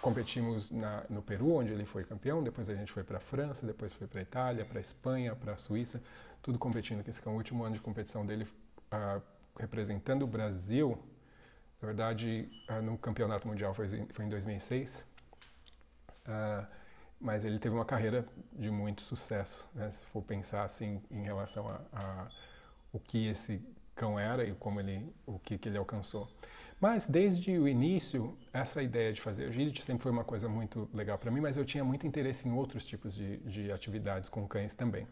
[0.01, 2.43] competimos na, no Peru, onde ele foi campeão.
[2.43, 5.35] Depois a gente foi para a França, depois foi para a Itália, para a Espanha,
[5.35, 6.01] para a Suíça,
[6.41, 7.07] tudo competindo.
[7.07, 8.45] Esse é o último ano de competição dele,
[8.93, 9.21] uh,
[9.57, 10.97] representando o Brasil.
[11.81, 15.05] Na verdade, uh, no campeonato mundial foi, foi em 2006.
[16.27, 16.67] Uh,
[17.19, 19.91] mas ele teve uma carreira de muito sucesso, né?
[19.91, 22.29] se for pensar assim em relação a, a,
[22.93, 23.61] o que esse
[23.93, 26.29] cão era e como ele, o que, que ele alcançou.
[26.79, 31.17] Mas desde o início, essa ideia de fazer agility sempre foi uma coisa muito legal
[31.17, 34.75] para mim, mas eu tinha muito interesse em outros tipos de, de atividades com cães
[34.75, 35.05] também.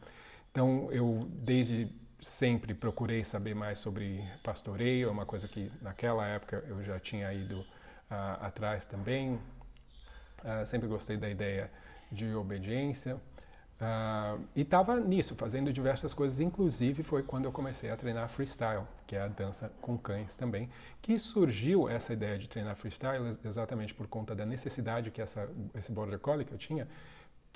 [0.50, 6.64] Então eu desde sempre procurei saber mais sobre pastoreio, é uma coisa que naquela época
[6.68, 7.66] eu já tinha ido uh,
[8.42, 9.36] atrás também.
[10.44, 11.72] Uh, sempre gostei da ideia
[12.12, 13.16] de obediência.
[13.80, 18.84] Uh, e estava nisso, fazendo diversas coisas, inclusive foi quando eu comecei a treinar freestyle,
[19.06, 20.68] que é a dança com cães também,
[21.00, 25.92] que surgiu essa ideia de treinar freestyle exatamente por conta da necessidade que essa, esse
[25.92, 26.88] border collie que eu tinha,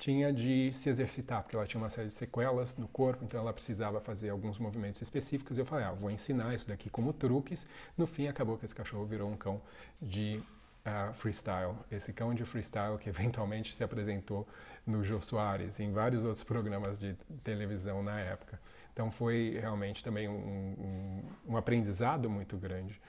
[0.02, 3.52] tinha de se exercitar, porque ela tinha uma série de sequelas no corpo, então ela
[3.52, 5.56] precisava fazer alguns movimentos específicos.
[5.56, 7.68] E eu falei, ah, vou ensinar isso daqui como truques.
[7.96, 9.62] No fim, acabou que esse cachorro virou um cão
[10.00, 10.42] de
[10.84, 14.44] uh, freestyle, esse cão de freestyle que eventualmente se apresentou
[14.84, 18.60] no Jô Soares e em vários outros programas de televisão na época.
[18.92, 23.00] Então foi realmente também um, um, um aprendizado muito grande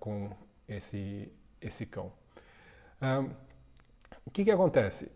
[0.00, 0.28] com
[0.68, 2.12] esse, esse cão.
[3.00, 3.30] Um,
[4.26, 5.08] o que, que acontece?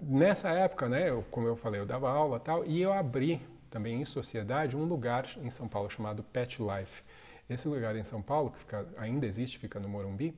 [0.00, 4.00] Nessa época, né, eu, como eu falei, eu dava aula tal, e eu abri também
[4.00, 7.02] em sociedade um lugar em São Paulo chamado Pet Life.
[7.48, 10.34] Esse lugar em São Paulo, que fica, ainda existe, fica no Morumbi,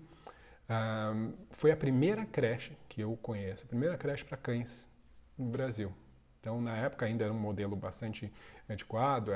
[0.70, 4.88] Uh, foi a primeira creche que eu conheço, a primeira creche para cães
[5.36, 5.92] no Brasil.
[6.38, 8.32] Então, na época ainda era um modelo bastante
[8.72, 9.32] antiquado,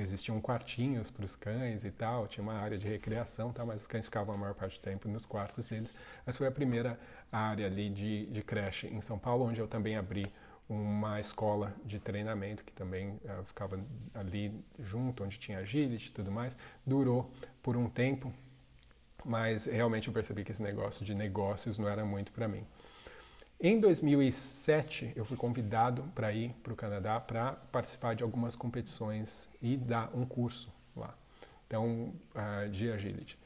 [0.00, 3.86] existiam quartinhos para os cães e tal, tinha uma área de recreação, tá, mas os
[3.86, 5.94] cães ficavam a maior parte do tempo nos quartos deles.
[6.26, 6.98] Mas foi a primeira
[7.32, 10.30] área ali de, de creche em São Paulo, onde eu também abri
[10.68, 13.80] uma escola de treinamento que também uh, ficava
[14.14, 16.56] ali junto, onde tinha agility e tudo mais.
[16.86, 18.32] Durou por um tempo,
[19.24, 22.64] mas realmente eu percebi que esse negócio de negócios não era muito para mim.
[23.62, 29.50] Em 2007, eu fui convidado para ir para o Canadá para participar de algumas competições
[29.60, 31.14] e dar um curso lá,
[31.66, 33.38] então, uh, de agility.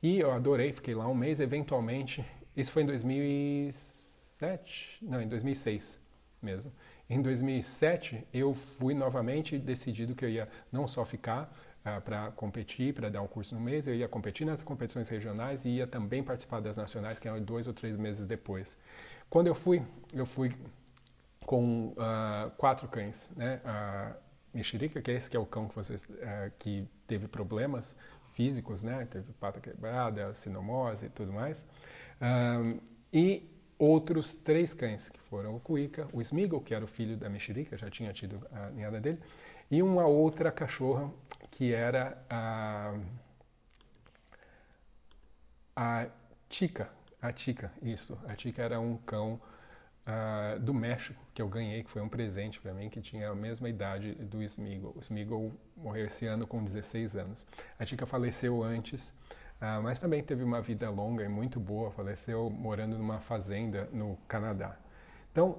[0.00, 1.40] E eu adorei, fiquei lá um mês.
[1.40, 2.24] Eventualmente,
[2.56, 6.00] isso foi em 2007, não, em 2006
[6.40, 6.72] mesmo.
[7.10, 12.94] Em 2007, eu fui novamente decidido que eu ia não só ficar uh, para competir,
[12.94, 16.22] para dar um curso no mês, eu ia competir nas competições regionais e ia também
[16.22, 18.76] participar das nacionais, que eram dois ou três meses depois.
[19.28, 20.52] Quando eu fui, eu fui
[21.44, 23.60] com uh, quatro cães, né?
[23.64, 24.16] A
[24.52, 27.96] mexerica, que é esse que é o cão que vocês uh, que teve problemas
[28.32, 29.06] físicos, né?
[29.10, 31.64] Teve pata quebrada, sinomose e tudo mais.
[32.20, 32.78] Um,
[33.12, 37.28] e outros três cães, que foram o Cuica, o Smiggle, que era o filho da
[37.28, 39.20] mexerica, já tinha tido a ninhada dele,
[39.70, 41.10] e uma outra cachorra
[41.50, 42.98] que era a,
[45.74, 46.06] a
[46.48, 46.90] Chica,
[47.26, 48.16] a Tica, isso.
[48.28, 49.40] A Tica era um cão
[50.06, 53.34] uh, do México que eu ganhei, que foi um presente para mim, que tinha a
[53.34, 54.92] mesma idade do Smiggle.
[54.96, 57.44] O Smiggle morreu esse ano com 16 anos.
[57.78, 59.08] A Tica faleceu antes,
[59.60, 61.90] uh, mas também teve uma vida longa e muito boa.
[61.90, 64.76] Faleceu morando numa fazenda no Canadá.
[65.32, 65.58] Então,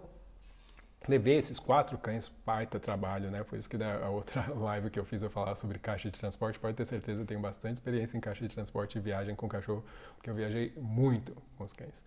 [1.07, 3.43] levei esses quatro cães, baita trabalho, né?
[3.43, 6.59] Por isso que da outra live que eu fiz eu falar sobre caixa de transporte,
[6.59, 9.83] pode ter certeza eu tenho bastante experiência em caixa de transporte e viagem com cachorro,
[10.15, 12.03] porque eu viajei muito com os cães.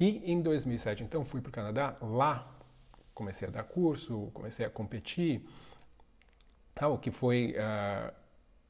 [0.00, 2.54] E em 2007, então, fui para o Canadá, lá
[3.18, 5.44] comecei a dar curso, comecei a competir,
[6.80, 8.14] o que foi uh,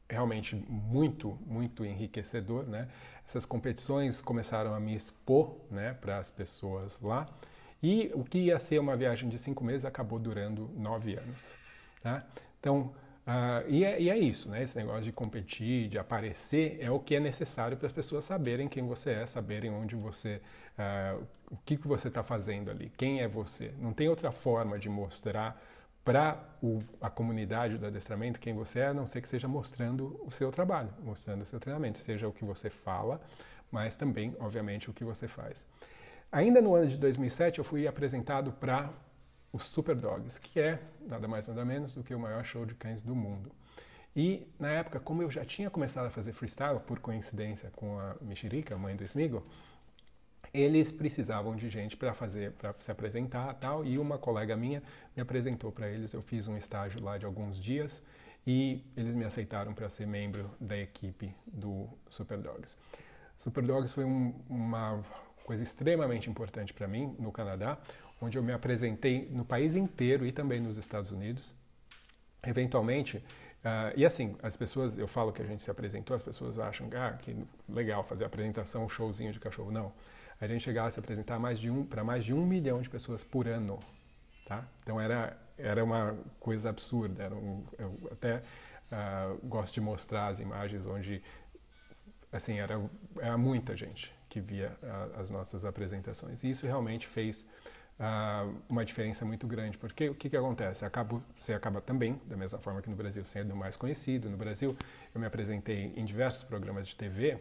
[0.08, 2.88] realmente muito, muito enriquecedor, né?
[3.26, 7.26] Essas competições começaram a me expor, né, para as pessoas lá,
[7.82, 11.54] e o que ia ser uma viagem de cinco meses acabou durando nove anos.
[12.02, 12.24] Tá?
[12.58, 12.92] Então,
[13.26, 14.62] uh, e, é, e, é, isso, né?
[14.62, 18.68] esse negócio de competir, de aparecer, é o que é necessário para as pessoas saberem
[18.68, 20.40] quem você é, saberem onde você,
[20.78, 23.72] uh, o que, que você está fazendo ali, quem é você.
[23.78, 25.60] Não tem outra forma de mostrar
[26.04, 26.42] para
[27.02, 30.50] a comunidade do adestramento quem você é, a não ser que seja mostrando o seu
[30.50, 33.20] trabalho, mostrando o seu treinamento, seja o que você fala,
[33.70, 35.66] mas também, obviamente, o que você faz.
[36.30, 38.90] Ainda no ano de 2007, eu fui apresentado para
[39.52, 42.74] os Super Dogs, que é nada mais nada menos do que o maior show de
[42.74, 43.50] cães do mundo.
[44.14, 48.14] E na época, como eu já tinha começado a fazer freestyle, por coincidência com a
[48.20, 49.46] Mexerica, a mãe do Smigo,
[50.52, 53.84] eles precisavam de gente para fazer, para se apresentar tal.
[53.84, 54.82] E uma colega minha
[55.16, 56.12] me apresentou para eles.
[56.12, 58.02] Eu fiz um estágio lá de alguns dias
[58.46, 62.76] e eles me aceitaram para ser membro da equipe do Super Dogs.
[63.38, 65.02] Super Dogs foi um, uma
[65.44, 67.78] coisa extremamente importante para mim no Canadá,
[68.20, 71.54] onde eu me apresentei no país inteiro e também nos Estados Unidos.
[72.46, 76.58] Eventualmente, uh, e assim, as pessoas, eu falo que a gente se apresentou, as pessoas
[76.58, 77.36] acham ah, que
[77.68, 79.70] legal fazer apresentação, um showzinho de cachorro.
[79.70, 79.92] Não.
[80.40, 83.48] A gente chegava a se apresentar um, para mais de um milhão de pessoas por
[83.48, 83.80] ano.
[84.46, 84.64] Tá?
[84.82, 87.24] Então era, era uma coisa absurda.
[87.24, 91.22] Era um, eu até uh, gosto de mostrar as imagens onde
[92.30, 92.80] assim era,
[93.18, 96.42] era muita gente que via uh, as nossas apresentações.
[96.44, 97.46] E isso realmente fez
[97.98, 100.84] uh, uma diferença muito grande, porque o que, que acontece?
[100.84, 104.28] Acabo, você acaba também, da mesma forma que no Brasil, sendo mais conhecido.
[104.30, 104.76] No Brasil,
[105.14, 107.38] eu me apresentei em diversos programas de TV, uh,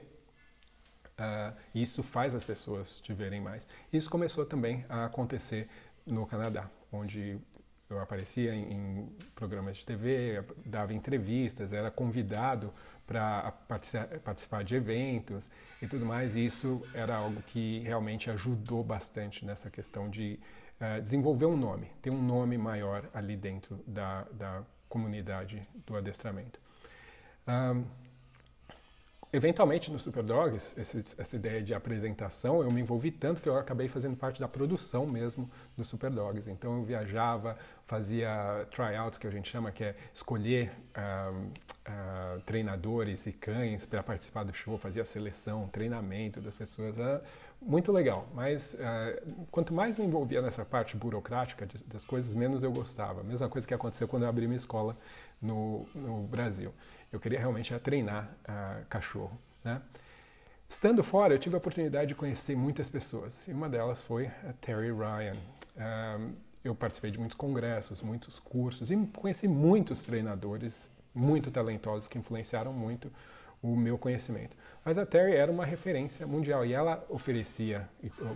[1.17, 3.67] ah, isso faz as pessoas te verem mais.
[3.91, 5.69] Isso começou também a acontecer
[6.05, 7.37] no Canadá, onde
[7.89, 12.73] eu aparecia em, em programas de TV, dava entrevistas, era convidado
[13.07, 13.53] para
[14.23, 15.49] participar de eventos
[15.81, 16.35] e tudo mais.
[16.35, 20.37] E isso era algo que realmente ajudou bastante nessa questão de
[20.81, 26.59] uh, desenvolver um nome, ter um nome maior ali dentro da, da comunidade do adestramento.
[27.47, 27.85] Um,
[29.31, 33.57] eventualmente no Super Dogs, esse, essa ideia de apresentação, eu me envolvi tanto que eu
[33.57, 36.49] acabei fazendo parte da produção mesmo do Super Dogs.
[36.49, 43.27] Então eu viajava, fazia tryouts, que a gente chama, que é escolher uh, uh, treinadores
[43.27, 46.97] e cães para participar do show, fazia seleção, treinamento das pessoas.
[46.97, 47.21] Uh,
[47.61, 52.61] muito legal, mas ah, quanto mais me envolvia nessa parte burocrática de, das coisas, menos
[52.61, 53.23] eu gostava.
[53.23, 54.95] Mesma coisa que aconteceu quando eu abri minha escola
[55.41, 56.73] no, no Brasil.
[57.11, 59.37] Eu queria realmente treinar uh, cachorro.
[59.63, 59.81] Né?
[60.69, 64.53] Estando fora, eu tive a oportunidade de conhecer muitas pessoas, e uma delas foi a
[64.59, 65.33] Terry Ryan.
[65.77, 72.17] Um, eu participei de muitos congressos, muitos cursos, e conheci muitos treinadores muito talentosos que
[72.17, 73.11] influenciaram muito
[73.61, 74.55] o meu conhecimento.
[74.83, 77.89] Mas a Terry era uma referência mundial e ela oferecia,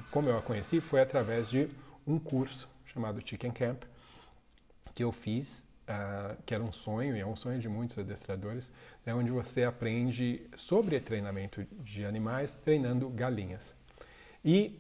[0.10, 1.70] como eu a conheci, foi através de
[2.08, 3.84] um curso chamado Chicken Camp,
[4.94, 8.72] que eu fiz, uh, que era um sonho, e é um sonho de muitos adestradores,
[9.06, 13.76] né, onde você aprende sobre treinamento de animais treinando galinhas.
[14.44, 14.80] E,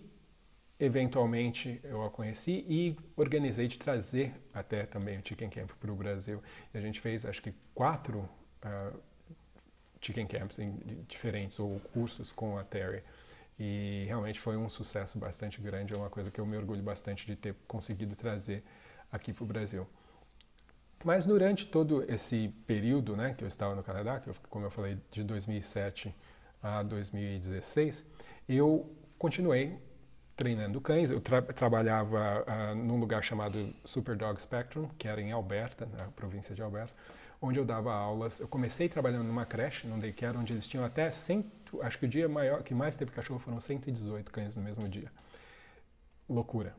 [0.79, 5.95] eventualmente, eu a conheci e organizei de trazer até também o Chicken Camp para o
[5.95, 6.41] Brasil.
[6.73, 8.27] E a gente fez, acho que, quatro
[8.65, 8.99] uh,
[9.99, 10.71] Chicken Camps em,
[11.07, 13.03] diferentes, ou cursos com a Terry.
[13.59, 17.27] E realmente foi um sucesso bastante grande, é uma coisa que eu me orgulho bastante
[17.27, 18.63] de ter conseguido trazer
[19.11, 19.87] aqui para o Brasil.
[21.03, 24.71] Mas durante todo esse período né, que eu estava no Canadá, que eu, como eu
[24.71, 26.15] falei, de 2007
[26.61, 28.07] a 2016,
[28.47, 29.79] eu continuei
[30.35, 31.09] treinando cães.
[31.09, 36.05] Eu tra trabalhava uh, num lugar chamado Super Dog Spectrum, que era em Alberta, na
[36.05, 36.93] província de Alberta,
[37.41, 38.39] onde eu dava aulas.
[38.39, 42.09] Eu comecei trabalhando numa creche, num daycare, onde eles tinham até 100, acho que o
[42.09, 45.11] dia maior que mais teve cachorro foram 118 cães no mesmo dia.
[46.29, 46.75] Loucura.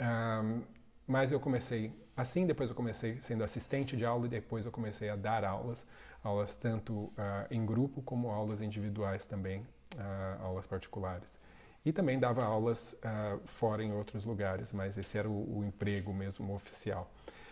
[0.00, 0.62] Um,
[1.06, 5.08] mas eu comecei assim, depois eu comecei sendo assistente de aula e depois eu comecei
[5.08, 5.86] a dar aulas,
[6.22, 7.12] aulas tanto uh,
[7.50, 9.60] em grupo como aulas individuais também,
[9.94, 11.38] uh, aulas particulares.
[11.84, 16.12] E também dava aulas uh, fora em outros lugares, mas esse era o, o, emprego
[16.12, 17.10] mesmo oficial.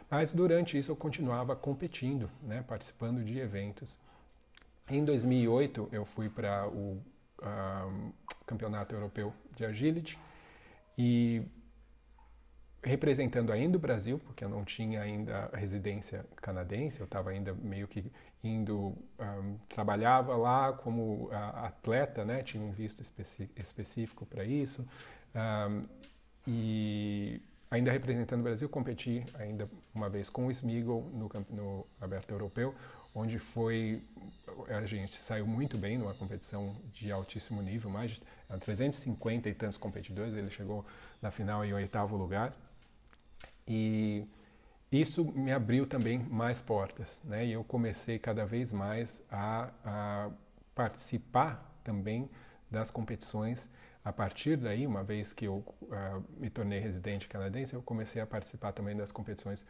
[0.08, 3.98] Mas durante isso eu continuava competindo, né, participando de eventos.
[4.88, 7.00] Em 2008 eu fui para o
[8.44, 10.18] Campeonato Europeu de Agility
[10.98, 11.42] e
[12.82, 17.86] representando ainda o Brasil, porque eu não tinha ainda residência canadense, eu estava ainda meio
[17.86, 18.10] que
[18.42, 23.02] indo, um, trabalhava lá como uh, atleta, né, tinha um visto
[23.56, 24.86] específico para isso,
[25.34, 25.82] um,
[26.46, 32.30] e ainda representando o Brasil, competi ainda uma vez com o Smigol no, no Aberto
[32.30, 32.74] Europeu,
[33.14, 34.02] onde foi,
[34.68, 38.22] a gente saiu muito bem numa competição de altíssimo nível, mais de
[38.60, 40.84] 350 e tantos competidores, ele chegou
[41.20, 42.54] na final em oitavo lugar,
[43.70, 44.26] e
[44.90, 47.46] isso me abriu também mais portas, né?
[47.46, 50.30] E eu comecei cada vez mais a, a
[50.74, 52.28] participar também
[52.68, 53.70] das competições.
[54.04, 58.26] A partir daí, uma vez que eu uh, me tornei residente canadense, eu comecei a
[58.26, 59.64] participar também das competições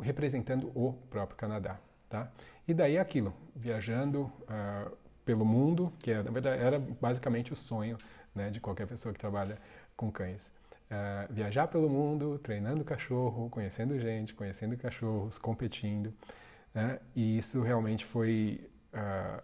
[0.00, 2.28] representando o próprio Canadá, tá?
[2.66, 7.96] E daí aquilo, viajando uh, pelo mundo, que era, na verdade era basicamente o sonho
[8.34, 9.58] né, de qualquer pessoa que trabalha
[9.96, 10.55] com cães.
[10.88, 16.14] Uh, viajar pelo mundo, treinando cachorro, conhecendo gente, conhecendo cachorros, competindo.
[16.72, 17.00] Né?
[17.14, 19.42] E isso realmente foi uh,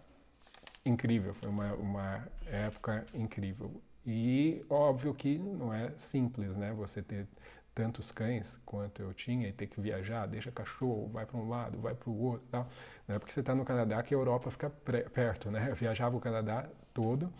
[0.85, 3.81] incrível, foi uma, uma época incrível.
[4.05, 6.73] E óbvio que não é simples, né?
[6.73, 7.27] Você ter
[7.73, 11.79] tantos cães quanto eu tinha e ter que viajar, deixa cachorro, vai para um lado,
[11.79, 12.69] vai para o outro, tal.
[13.07, 15.67] Não é porque você está no Canadá que a Europa fica perto, né?
[15.69, 17.33] Eu viajava o Canadá todo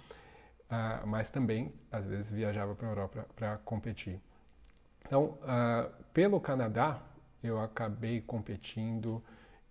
[0.74, 4.20] uh, mas também, às vezes, viajava para a Europa para competir.
[5.06, 7.02] Então, uh, pelo Canadá,
[7.44, 9.24] eu acabei competindo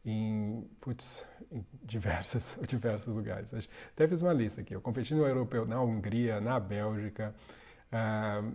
[0.04, 3.50] em, putz, em diversos, diversos lugares.
[3.92, 4.74] Até fiz uma lista aqui.
[4.74, 7.34] Eu competi no europeu na Hungria, na Bélgica,
[7.92, 8.54] uh,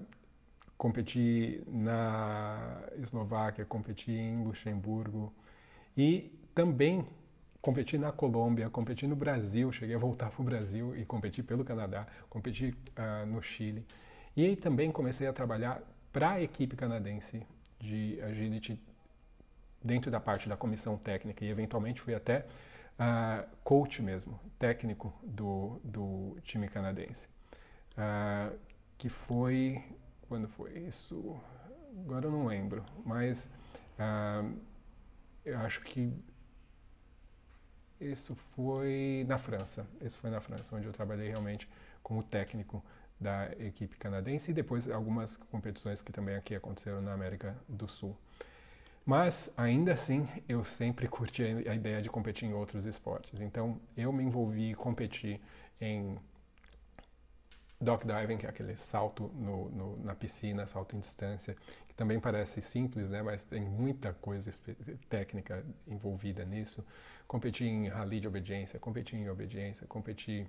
[0.77, 5.33] competi na Eslováquia, competi em Luxemburgo
[5.95, 7.07] e também
[7.61, 11.63] competi na Colômbia, competi no Brasil, cheguei a voltar para o Brasil e competi pelo
[11.63, 13.85] Canadá, competi uh, no Chile.
[14.35, 17.45] E aí também comecei a trabalhar para a equipe canadense
[17.79, 18.79] de agility
[19.83, 22.45] dentro da parte da comissão técnica e eventualmente fui até
[22.99, 27.27] uh, coach mesmo, técnico do, do time canadense.
[27.93, 28.57] Uh,
[28.97, 29.83] que foi,
[30.27, 31.39] quando foi isso?
[32.05, 33.49] Agora eu não lembro, mas
[35.43, 36.13] eu acho que
[37.99, 39.85] isso foi na França.
[40.01, 41.67] Isso foi na França, onde eu trabalhei realmente
[42.03, 42.83] como técnico
[43.19, 48.15] da equipe canadense e depois algumas competições que também aqui aconteceram na América do Sul.
[49.05, 53.39] Mas, ainda assim, eu sempre curti a ideia de competir em outros esportes.
[53.39, 55.41] Então, eu me envolvi e competi
[55.79, 56.17] em
[57.79, 61.55] dock diving, que é aquele salto no, no, na piscina, salto em distância,
[61.87, 64.51] que também parece simples, né, mas tem muita coisa
[65.09, 66.83] técnica envolvida nisso.
[67.27, 70.47] Competir em rally de obediência, competir em obediência, competir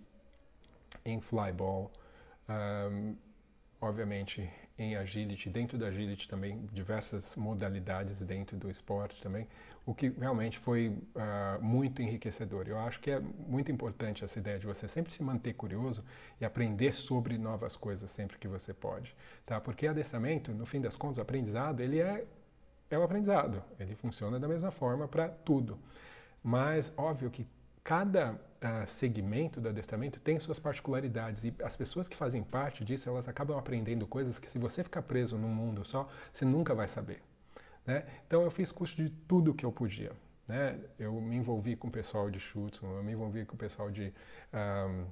[1.05, 1.93] em flyball,
[2.49, 3.17] um,
[3.81, 9.47] obviamente em agility, dentro do agility também, diversas modalidades dentro do esporte também,
[9.85, 12.69] o que realmente foi uh, muito enriquecedor.
[12.69, 16.05] Eu acho que é muito importante essa ideia de você sempre se manter curioso
[16.41, 19.61] e aprender sobre novas coisas sempre que você pode, tá?
[19.61, 22.25] Porque adestramento, no fim das contas, aprendizado, ele é
[22.91, 23.63] é o aprendizado.
[23.79, 25.79] Ele funciona da mesma forma para tudo.
[26.43, 27.47] Mas, óbvio que
[27.85, 33.09] cada uh, segmento do adestramento tem suas particularidades e as pessoas que fazem parte disso,
[33.09, 36.89] elas acabam aprendendo coisas que se você ficar preso num mundo só, você nunca vai
[36.89, 37.23] saber.
[37.87, 38.05] Né?
[38.27, 40.13] Então, eu fiz curso de tudo que eu podia.
[40.47, 40.79] Né?
[40.99, 44.13] Eu me envolvi com o pessoal de chutes, eu me envolvi com o pessoal de...
[44.53, 45.07] Um,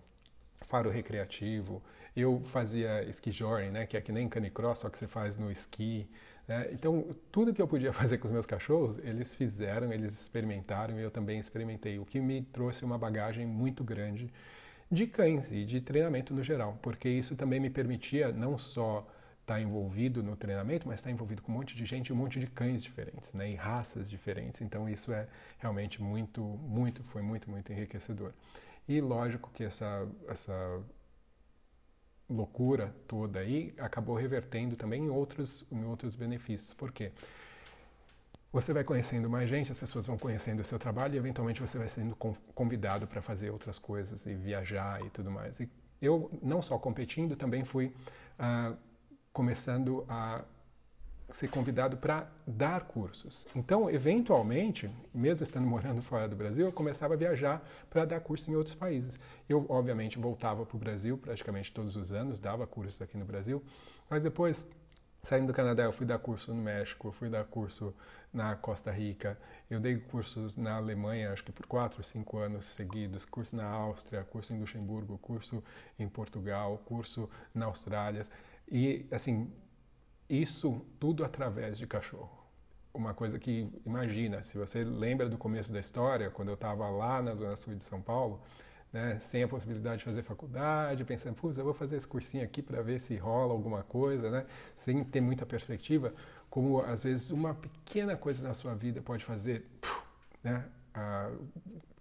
[0.67, 1.83] faro recreativo,
[2.15, 3.31] eu fazia ski
[3.71, 6.09] né, que é que nem canicross, só que você faz no esqui,
[6.47, 6.69] né?
[6.73, 11.03] Então, tudo que eu podia fazer com os meus cachorros, eles fizeram, eles experimentaram e
[11.03, 14.31] eu também experimentei, o que me trouxe uma bagagem muito grande
[14.91, 19.01] de cães e de treinamento no geral, porque isso também me permitia não só
[19.41, 22.17] estar tá envolvido no treinamento, mas estar tá envolvido com um monte de gente, um
[22.17, 24.61] monte de cães diferentes, né, e raças diferentes.
[24.61, 25.27] Então isso é
[25.59, 28.33] realmente muito, muito, foi muito, muito enriquecedor.
[28.89, 30.81] E lógico que essa, essa
[32.29, 36.75] loucura toda aí acabou revertendo também em outros, em outros benefícios.
[36.75, 37.13] Por quê?
[38.53, 41.79] Você vai conhecendo mais gente, as pessoas vão conhecendo o seu trabalho e eventualmente você
[41.79, 45.61] vai sendo convidado para fazer outras coisas e viajar e tudo mais.
[45.61, 45.69] E
[46.01, 47.87] eu, não só competindo, também fui
[48.39, 48.77] uh,
[49.33, 50.43] começando a
[51.31, 53.47] ser convidado para dar cursos.
[53.55, 58.49] Então, eventualmente, mesmo estando morando fora do Brasil, eu começava a viajar para dar cursos
[58.49, 59.19] em outros países.
[59.49, 63.63] Eu, obviamente, voltava para o Brasil praticamente todos os anos, dava cursos aqui no Brasil,
[64.09, 64.67] mas depois,
[65.23, 67.93] saindo do Canadá, eu fui dar curso no México, fui dar curso
[68.33, 69.37] na Costa Rica,
[69.69, 74.23] eu dei cursos na Alemanha, acho que por quatro, cinco anos seguidos, curso na Áustria,
[74.23, 75.63] curso em Luxemburgo, curso
[75.99, 78.23] em Portugal, curso na Austrália.
[78.71, 79.51] E, assim,
[80.29, 82.45] isso tudo através de cachorro.
[82.93, 87.23] Uma coisa que, imagina, se você lembra do começo da história, quando eu estava lá
[87.23, 88.41] na Zona Sul de São Paulo,
[88.93, 92.63] né, sem a possibilidade de fazer faculdade, pensando, putz, eu vou fazer esse cursinho aqui
[92.63, 96.15] para ver se rola alguma coisa, né, sem ter muita perspectiva,
[96.49, 99.67] como às vezes uma pequena coisa na sua vida pode fazer,
[100.43, 100.65] né,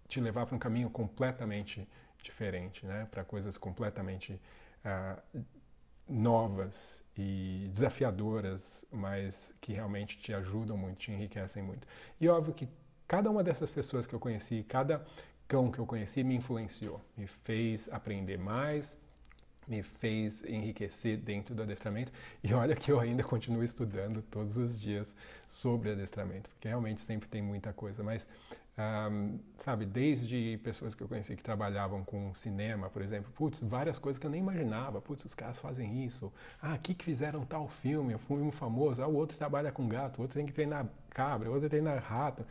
[0.07, 1.85] te levar para um caminho completamente
[2.23, 4.41] diferente, né, para coisas completamente
[4.85, 5.43] uh,
[6.07, 11.87] novas e desafiadoras, mas que realmente te ajudam muito, te enriquecem muito.
[12.19, 12.67] E óbvio que
[13.07, 15.05] cada uma dessas pessoas que eu conheci, cada
[15.47, 18.97] cão que eu conheci me influenciou, me fez aprender mais,
[19.67, 22.11] me fez enriquecer dentro do adestramento.
[22.43, 25.13] E olha que eu ainda continuo estudando todos os dias
[25.47, 28.03] sobre adestramento, porque realmente sempre tem muita coisa.
[28.03, 28.27] Mas
[28.77, 33.97] um, sabe, desde pessoas que eu conheci que trabalhavam com cinema, por exemplo, putz, várias
[33.97, 37.67] coisas que eu nem imaginava, putz, os caras fazem isso, ah, aqui que fizeram tal
[37.67, 40.87] filme, um filme famoso, ah, o outro trabalha com gato, o outro tem que treinar
[41.09, 42.45] cabra, o outro treinar rato,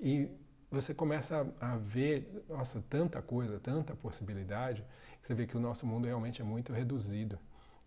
[0.00, 0.28] e
[0.70, 4.84] você começa a ver, nossa, tanta coisa, tanta possibilidade,
[5.20, 7.38] que você vê que o nosso mundo realmente é muito reduzido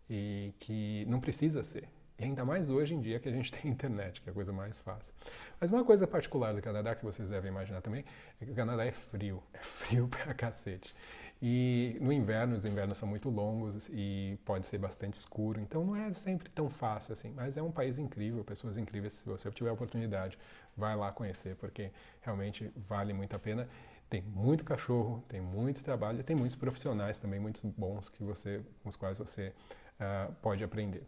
[0.09, 1.87] e que não precisa ser.
[2.21, 4.53] E ainda mais hoje em dia que a gente tem internet, que é a coisa
[4.53, 5.11] mais fácil.
[5.59, 8.05] Mas uma coisa particular do Canadá que vocês devem imaginar também
[8.39, 10.95] é que o Canadá é frio, é frio pra cacete.
[11.41, 15.95] E no inverno, os invernos são muito longos e pode ser bastante escuro, então não
[15.95, 17.31] é sempre tão fácil assim.
[17.31, 19.13] Mas é um país incrível, pessoas incríveis.
[19.13, 20.37] Se você tiver a oportunidade,
[20.77, 21.89] vai lá conhecer, porque
[22.21, 23.67] realmente vale muito a pena.
[24.07, 28.89] Tem muito cachorro, tem muito trabalho, tem muitos profissionais também, muitos bons que você, com
[28.89, 29.51] os quais você
[29.99, 31.07] uh, pode aprender.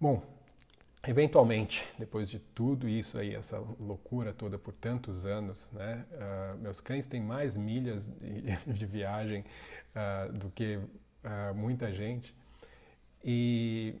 [0.00, 0.22] Bom,
[1.06, 6.80] eventualmente, depois de tudo isso aí, essa loucura toda por tantos anos, né, uh, meus
[6.80, 9.44] cães têm mais milhas de, de viagem
[9.94, 12.34] uh, do que uh, muita gente
[13.24, 13.94] e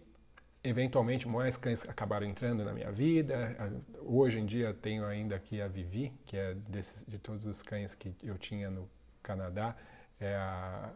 [0.62, 3.56] eventualmente mais cães acabaram entrando na minha vida.
[4.00, 7.94] Hoje em dia tenho ainda aqui a Vivi, que é desses, de todos os cães
[7.94, 8.88] que eu tinha no
[9.22, 9.74] Canadá,
[10.20, 10.92] é a,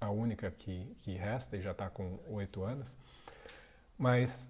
[0.00, 2.96] a única que, que resta e já está com oito anos.
[4.00, 4.48] Mas,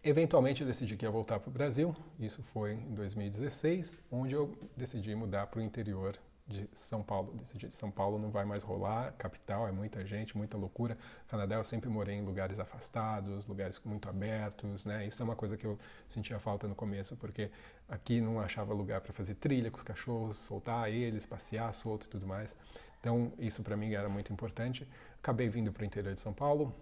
[0.00, 1.92] eventualmente, eu decidi que ia voltar para o Brasil.
[2.20, 7.32] Isso foi em 2016, onde eu decidi mudar para o interior de São Paulo.
[7.34, 10.96] Decidi São Paulo não vai mais rolar, capital é muita gente, muita loucura.
[11.26, 15.04] Canadá eu sempre morei em lugares afastados, lugares muito abertos, né?
[15.04, 15.76] Isso é uma coisa que eu
[16.08, 17.50] sentia falta no começo, porque
[17.88, 22.08] aqui não achava lugar para fazer trilha com os cachorros, soltar eles, passear solto e
[22.08, 22.56] tudo mais.
[23.00, 24.86] Então isso para mim era muito importante.
[25.18, 26.72] Acabei vindo para o interior de São Paulo.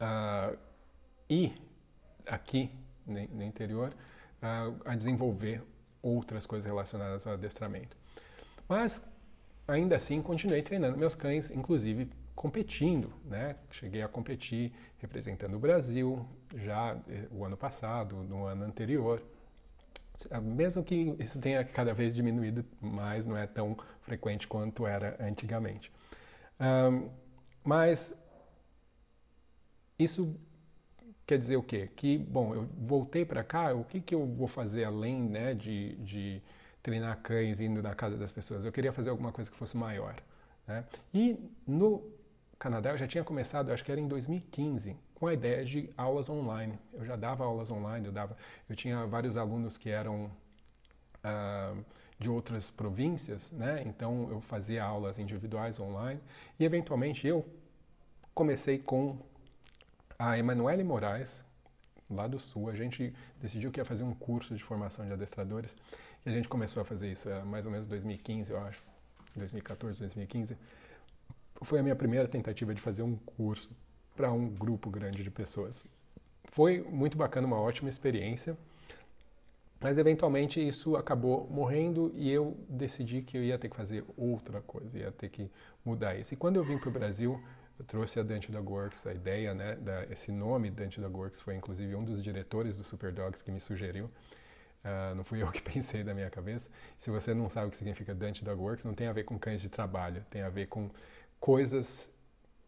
[0.00, 0.75] Uh,
[1.28, 1.52] e
[2.26, 2.70] aqui
[3.06, 3.92] no interior
[4.84, 5.62] a desenvolver
[6.02, 7.96] outras coisas relacionadas ao adestramento.
[8.68, 9.02] Mas
[9.66, 13.56] ainda assim continuei treinando meus cães, inclusive competindo, né?
[13.70, 19.22] Cheguei a competir representando o Brasil já eh, o ano passado, no ano anterior.
[20.42, 25.92] Mesmo que isso tenha cada vez diminuído mais, não é tão frequente quanto era antigamente.
[26.60, 27.10] Um,
[27.64, 28.14] mas
[29.98, 30.34] isso
[31.26, 31.88] quer dizer o quê?
[31.96, 35.96] Que, bom, eu voltei para cá, o que, que eu vou fazer além né, de,
[35.96, 36.42] de
[36.82, 38.64] treinar cães indo na casa das pessoas?
[38.64, 40.14] Eu queria fazer alguma coisa que fosse maior.
[40.66, 40.84] Né?
[41.12, 42.02] E no
[42.58, 46.30] Canadá eu já tinha começado, acho que era em 2015, com a ideia de aulas
[46.30, 46.78] online.
[46.92, 48.36] Eu já dava aulas online, eu, dava,
[48.68, 50.30] eu tinha vários alunos que eram
[51.24, 51.84] uh,
[52.18, 53.82] de outras províncias, né?
[53.84, 56.20] então eu fazia aulas individuais online
[56.58, 57.44] e eventualmente eu
[58.32, 59.18] comecei com
[60.18, 61.44] a Emanuele Moraes,
[62.10, 62.68] lá do Sul.
[62.68, 65.76] A gente decidiu que ia fazer um curso de formação de adestradores
[66.24, 68.82] e a gente começou a fazer isso mais ou menos 2015, eu acho,
[69.34, 70.56] 2014, 2015.
[71.62, 73.70] Foi a minha primeira tentativa de fazer um curso
[74.14, 75.84] para um grupo grande de pessoas.
[76.44, 78.56] Foi muito bacana, uma ótima experiência.
[79.78, 84.62] Mas eventualmente isso acabou morrendo e eu decidi que eu ia ter que fazer outra
[84.62, 85.50] coisa, ia ter que
[85.84, 86.32] mudar isso.
[86.32, 87.38] E quando eu vim para o Brasil,
[87.78, 91.40] eu trouxe a Dante Dog Works, a ideia, né, da, esse nome Dante Dog Works
[91.40, 94.10] foi inclusive um dos diretores do Super Dogs que me sugeriu.
[94.84, 96.70] Uh, não fui eu que pensei da minha cabeça.
[96.98, 99.38] Se você não sabe o que significa Dante Dog Works, não tem a ver com
[99.38, 100.90] cães de trabalho, tem a ver com
[101.38, 102.10] coisas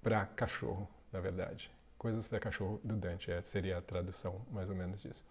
[0.03, 1.71] para cachorro, na verdade.
[1.97, 5.25] Coisas para cachorro do Dante, é, seria a tradução mais ou menos disso.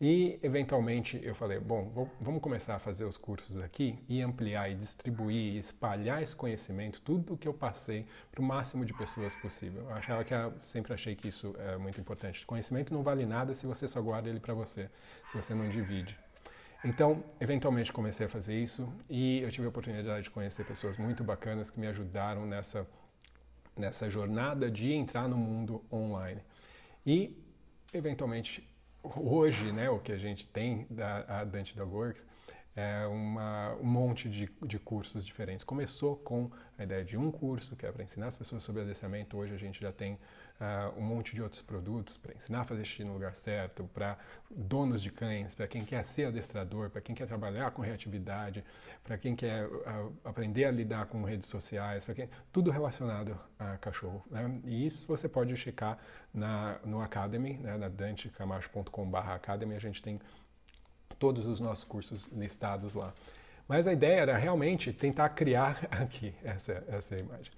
[0.00, 4.68] E, eventualmente, eu falei: bom, vou, vamos começar a fazer os cursos aqui e ampliar
[4.70, 8.92] e distribuir, e espalhar esse conhecimento, tudo o que eu passei, para o máximo de
[8.92, 9.82] pessoas possível.
[9.82, 12.44] Eu achava que, sempre achei que isso é muito importante.
[12.44, 14.90] Conhecimento não vale nada se você só guarda ele para você,
[15.30, 16.18] se você não divide.
[16.84, 21.24] Então, eventualmente comecei a fazer isso e eu tive a oportunidade de conhecer pessoas muito
[21.24, 22.86] bacanas que me ajudaram nessa,
[23.74, 26.42] nessa jornada de entrar no mundo online.
[27.06, 27.42] E,
[27.94, 28.68] eventualmente,
[29.16, 32.24] hoje, né, o que a gente tem da Dante Dog Works
[32.76, 35.64] é uma, um monte de, de cursos diferentes.
[35.64, 39.36] Começou com a ideia de um curso, que é para ensinar as pessoas sobre adestramento.
[39.36, 42.84] Hoje a gente já tem uh, um monte de outros produtos para ensinar a fazer
[42.84, 44.18] xixi no lugar certo, para
[44.50, 48.64] donos de cães, para quem quer ser adestrador, para quem quer trabalhar com reatividade,
[49.04, 53.76] para quem quer uh, aprender a lidar com redes sociais, para quem tudo relacionado a
[53.76, 54.24] cachorro.
[54.28, 54.60] Né?
[54.64, 55.96] E isso você pode checar
[56.32, 59.76] na, no Academy, né, na dantecamacho.com/academy.
[59.76, 60.20] A gente tem
[61.24, 63.14] todos os nossos cursos listados lá.
[63.66, 67.50] Mas a ideia era realmente tentar criar aqui essa, essa imagem.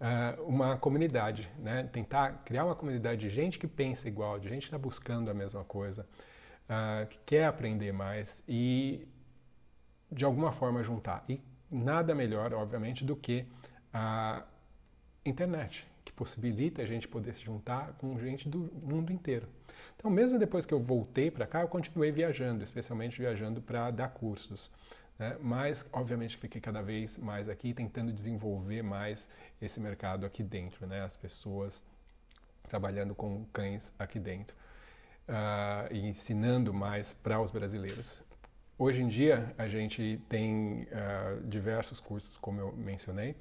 [0.00, 1.82] Uh, uma comunidade, né?
[1.92, 5.34] tentar criar uma comunidade de gente que pensa igual, de gente que está buscando a
[5.34, 6.06] mesma coisa,
[6.70, 9.04] uh, que quer aprender mais e
[10.12, 11.24] de alguma forma juntar.
[11.28, 13.44] E nada melhor, obviamente, do que
[13.92, 14.44] a
[15.24, 19.48] internet, que possibilita a gente poder se juntar com gente do mundo inteiro.
[19.98, 24.08] Então, mesmo depois que eu voltei para cá, eu continuei viajando, especialmente viajando para dar
[24.08, 24.70] cursos.
[25.18, 25.36] Né?
[25.40, 29.28] Mas, obviamente, fiquei cada vez mais aqui tentando desenvolver mais
[29.60, 31.02] esse mercado aqui dentro, né?
[31.02, 31.82] as pessoas
[32.68, 34.54] trabalhando com cães aqui dentro
[35.28, 38.22] uh, e ensinando mais para os brasileiros.
[38.78, 43.32] Hoje em dia, a gente tem uh, diversos cursos, como eu mencionei.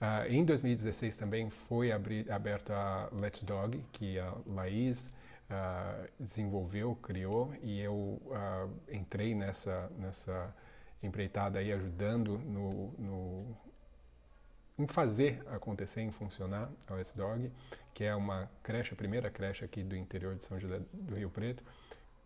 [0.00, 5.12] Uh, em 2016 também foi abri, aberto a Let's Dog, que a Laís
[6.18, 8.20] desenvolveu, criou, e eu
[8.88, 10.54] entrei nessa, nessa
[11.02, 13.56] empreitada aí ajudando no, no,
[14.78, 17.50] em fazer acontecer, em funcionar a Let's Dog,
[17.92, 21.30] que é uma creche, a primeira creche aqui do interior de São José do Rio
[21.30, 21.64] Preto,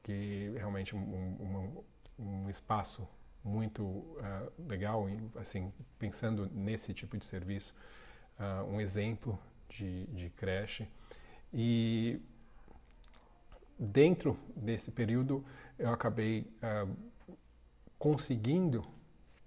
[0.02, 1.84] que é realmente um, um,
[2.18, 3.06] um espaço
[3.42, 5.06] muito uh, legal,
[5.36, 7.74] assim, pensando nesse tipo de serviço,
[8.38, 10.88] uh, um exemplo de, de creche.
[11.52, 12.20] E
[13.78, 15.44] dentro desse período
[15.78, 16.96] eu acabei uh,
[17.98, 18.84] conseguindo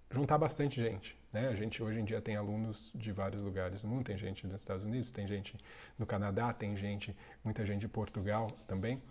[0.09, 1.17] juntar bastante gente.
[1.31, 1.49] Né?
[1.49, 4.61] A gente hoje em dia tem alunos de vários lugares do mundo, tem gente nos
[4.61, 5.55] Estados Unidos, tem gente
[5.97, 9.01] no Canadá, tem gente, muita gente de Portugal também.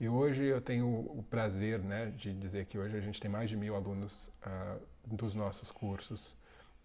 [0.00, 3.48] E hoje eu tenho o prazer né, de dizer que hoje a gente tem mais
[3.48, 6.36] de mil alunos uh, dos nossos cursos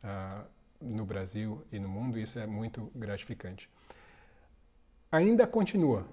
[0.03, 0.45] uh,
[0.81, 3.69] no Brasil e no mundo, e isso é muito gratificante.
[5.11, 6.05] Ainda continua,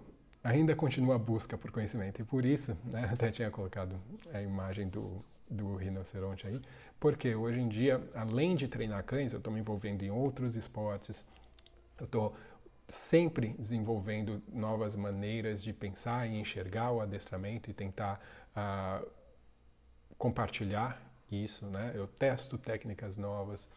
[0.47, 3.97] ainda continua a busca por conhecimento, e por isso, né, até tinha colocado
[4.33, 6.61] a imagem do, do rinoceronte aí,
[7.01, 11.27] porque hoje em dia, além de treinar cães, eu estou me envolvendo em outros esportes,
[11.99, 12.35] eu estou
[12.89, 18.21] sempre desenvolvendo novas maneiras de pensar e enxergar o adestramento e tentar
[18.57, 19.07] uh,
[20.17, 21.91] compartilhar isso, né?
[21.95, 23.69] Eu testo técnicas novas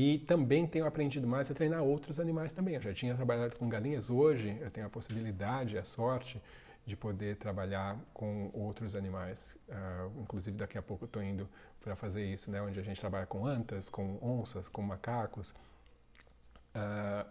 [0.00, 2.76] E também tenho aprendido mais a treinar outros animais também.
[2.76, 6.40] Eu já tinha trabalhado com galinhas, hoje eu tenho a possibilidade, a sorte
[6.86, 9.58] de poder trabalhar com outros animais.
[9.68, 11.48] Uh, inclusive daqui a pouco eu estou indo
[11.80, 12.62] para fazer isso, né?
[12.62, 15.50] onde a gente trabalha com antas, com onças, com macacos.
[16.76, 17.28] Uh,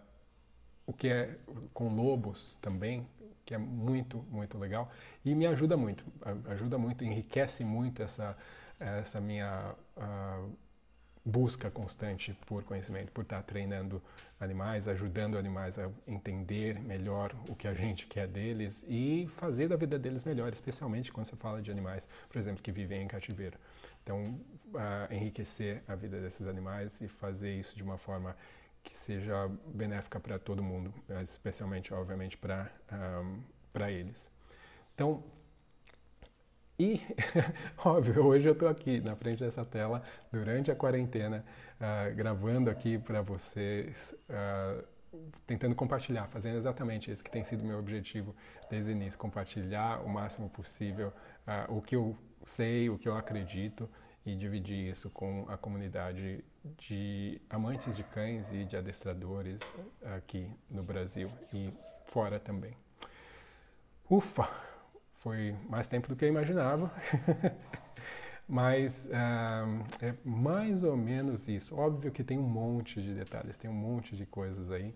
[0.86, 1.38] o que é
[1.72, 3.08] com lobos também,
[3.46, 4.92] que é muito, muito legal.
[5.24, 6.04] E me ajuda muito,
[6.50, 8.36] ajuda muito, enriquece muito essa,
[8.78, 10.52] essa minha uh,
[11.28, 14.02] busca constante por conhecimento, por estar treinando
[14.40, 19.76] animais, ajudando animais a entender melhor o que a gente quer deles e fazer da
[19.76, 23.58] vida deles melhor, especialmente quando você fala de animais, por exemplo, que vivem em cativeiro.
[24.02, 28.34] Então, uh, enriquecer a vida desses animais e fazer isso de uma forma
[28.82, 34.32] que seja benéfica para todo mundo, especialmente, obviamente, para um, para eles.
[34.94, 35.22] Então,
[36.78, 37.00] e,
[37.84, 40.00] óbvio, hoje eu estou aqui na frente dessa tela
[40.32, 41.44] durante a quarentena,
[41.80, 44.84] uh, gravando aqui para vocês, uh,
[45.44, 48.32] tentando compartilhar, fazendo exatamente isso que tem sido meu objetivo
[48.70, 51.12] desde o início: compartilhar o máximo possível
[51.68, 53.90] uh, o que eu sei, o que eu acredito
[54.24, 56.44] e dividir isso com a comunidade
[56.76, 59.58] de amantes de cães e de adestradores
[60.16, 61.72] aqui no Brasil e
[62.04, 62.76] fora também.
[64.08, 64.67] Ufa!
[65.18, 66.92] Foi mais tempo do que eu imaginava.
[68.48, 71.76] Mas um, é mais ou menos isso.
[71.76, 74.94] Óbvio que tem um monte de detalhes, tem um monte de coisas aí.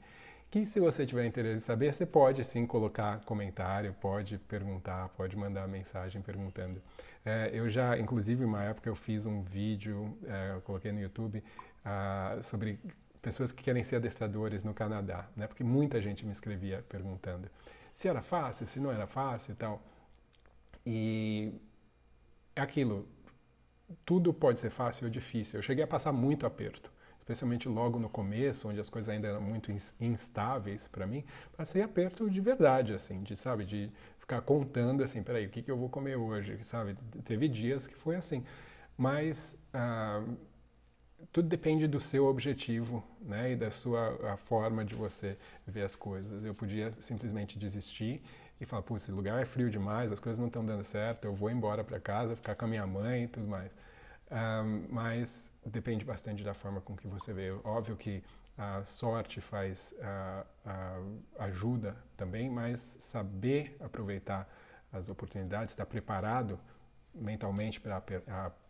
[0.50, 5.36] Que se você tiver interesse em saber, você pode sim colocar comentário, pode perguntar, pode
[5.36, 6.80] mandar mensagem perguntando.
[7.24, 11.42] É, eu já, inclusive, uma época eu fiz um vídeo, é, eu coloquei no YouTube,
[11.84, 12.78] uh, sobre
[13.20, 15.46] pessoas que querem ser adestradores no Canadá, né?
[15.46, 17.48] Porque muita gente me escrevia perguntando
[17.94, 19.82] se era fácil, se não era fácil e tal.
[20.84, 21.52] E
[22.56, 23.08] é aquilo,
[24.04, 25.58] tudo pode ser fácil ou difícil.
[25.58, 29.40] Eu cheguei a passar muito aperto, especialmente logo no começo, onde as coisas ainda eram
[29.40, 31.24] muito instáveis para mim.
[31.56, 35.70] Passei aperto de verdade, assim, de sabe, de ficar contando assim, peraí, o que, que
[35.70, 36.96] eu vou comer hoje, sabe?
[37.24, 38.44] Teve dias que foi assim,
[38.96, 40.22] mas ah,
[41.30, 46.44] tudo depende do seu objetivo, né, e da sua forma de você ver as coisas.
[46.44, 48.22] Eu podia simplesmente desistir
[48.62, 51.34] e falar, pô, esse lugar é frio demais, as coisas não estão dando certo, eu
[51.34, 53.72] vou embora para casa, ficar com a minha mãe e tudo mais.
[54.30, 57.50] Um, mas depende bastante da forma com que você vê.
[57.64, 58.22] Óbvio que
[58.56, 64.48] a sorte faz a, a ajuda também, mas saber aproveitar
[64.92, 66.58] as oportunidades, estar preparado
[67.12, 68.00] mentalmente para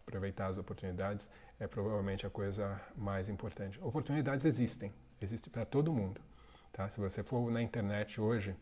[0.06, 1.30] aproveitar as oportunidades
[1.60, 3.78] é provavelmente a coisa mais importante.
[3.82, 6.20] Oportunidades existem, existem para todo mundo.
[6.72, 6.88] Tá?
[6.88, 8.56] Se você for na internet hoje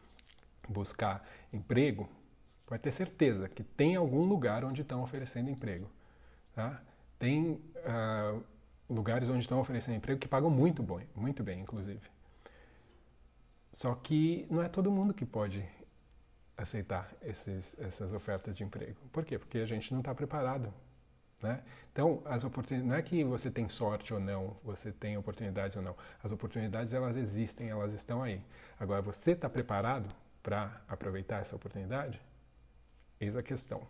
[0.70, 2.08] buscar emprego,
[2.66, 5.90] pode ter certeza que tem algum lugar onde estão oferecendo emprego.
[6.54, 6.80] Tá?
[7.18, 8.42] Tem uh,
[8.88, 12.00] lugares onde estão oferecendo emprego que pagam muito bem, muito bem, inclusive.
[13.72, 15.66] Só que não é todo mundo que pode
[16.56, 18.96] aceitar esses, essas ofertas de emprego.
[19.12, 19.38] Por quê?
[19.38, 20.72] Porque a gente não está preparado.
[21.42, 21.62] Né?
[21.90, 25.82] Então, as oportunidades, não é que você tem sorte ou não, você tem oportunidades ou
[25.82, 25.96] não.
[26.22, 28.42] As oportunidades, elas existem, elas estão aí.
[28.78, 30.08] Agora, você está preparado
[30.42, 32.20] para aproveitar essa oportunidade?
[33.20, 33.86] Eis a questão.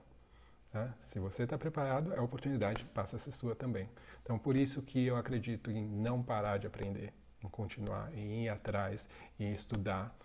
[0.73, 0.93] Né?
[1.01, 3.89] Se você está preparado, a oportunidade passa a ser sua também.
[4.23, 8.49] Então, por isso que eu acredito em não parar de aprender, em continuar, em ir
[8.49, 10.17] atrás, em estudar,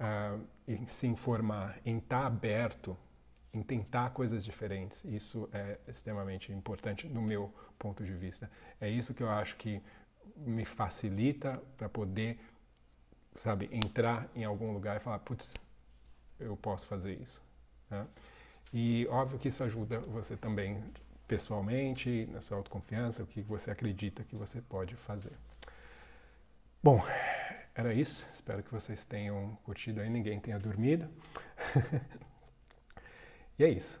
[0.00, 2.96] uh, em se informar, em estar tá aberto,
[3.52, 5.04] em tentar coisas diferentes.
[5.04, 8.50] Isso é extremamente importante no meu ponto de vista.
[8.80, 9.82] É isso que eu acho que
[10.36, 12.38] me facilita para poder
[13.38, 15.54] sabe, entrar em algum lugar e falar, putz,
[16.38, 17.42] eu posso fazer isso.
[17.90, 18.06] Né?
[18.72, 20.82] E óbvio que isso ajuda você também
[21.26, 25.32] pessoalmente, na sua autoconfiança, o que você acredita que você pode fazer.
[26.82, 27.02] Bom,
[27.74, 28.26] era isso.
[28.32, 31.08] Espero que vocês tenham curtido aí, ninguém tenha dormido.
[33.58, 34.00] e é isso.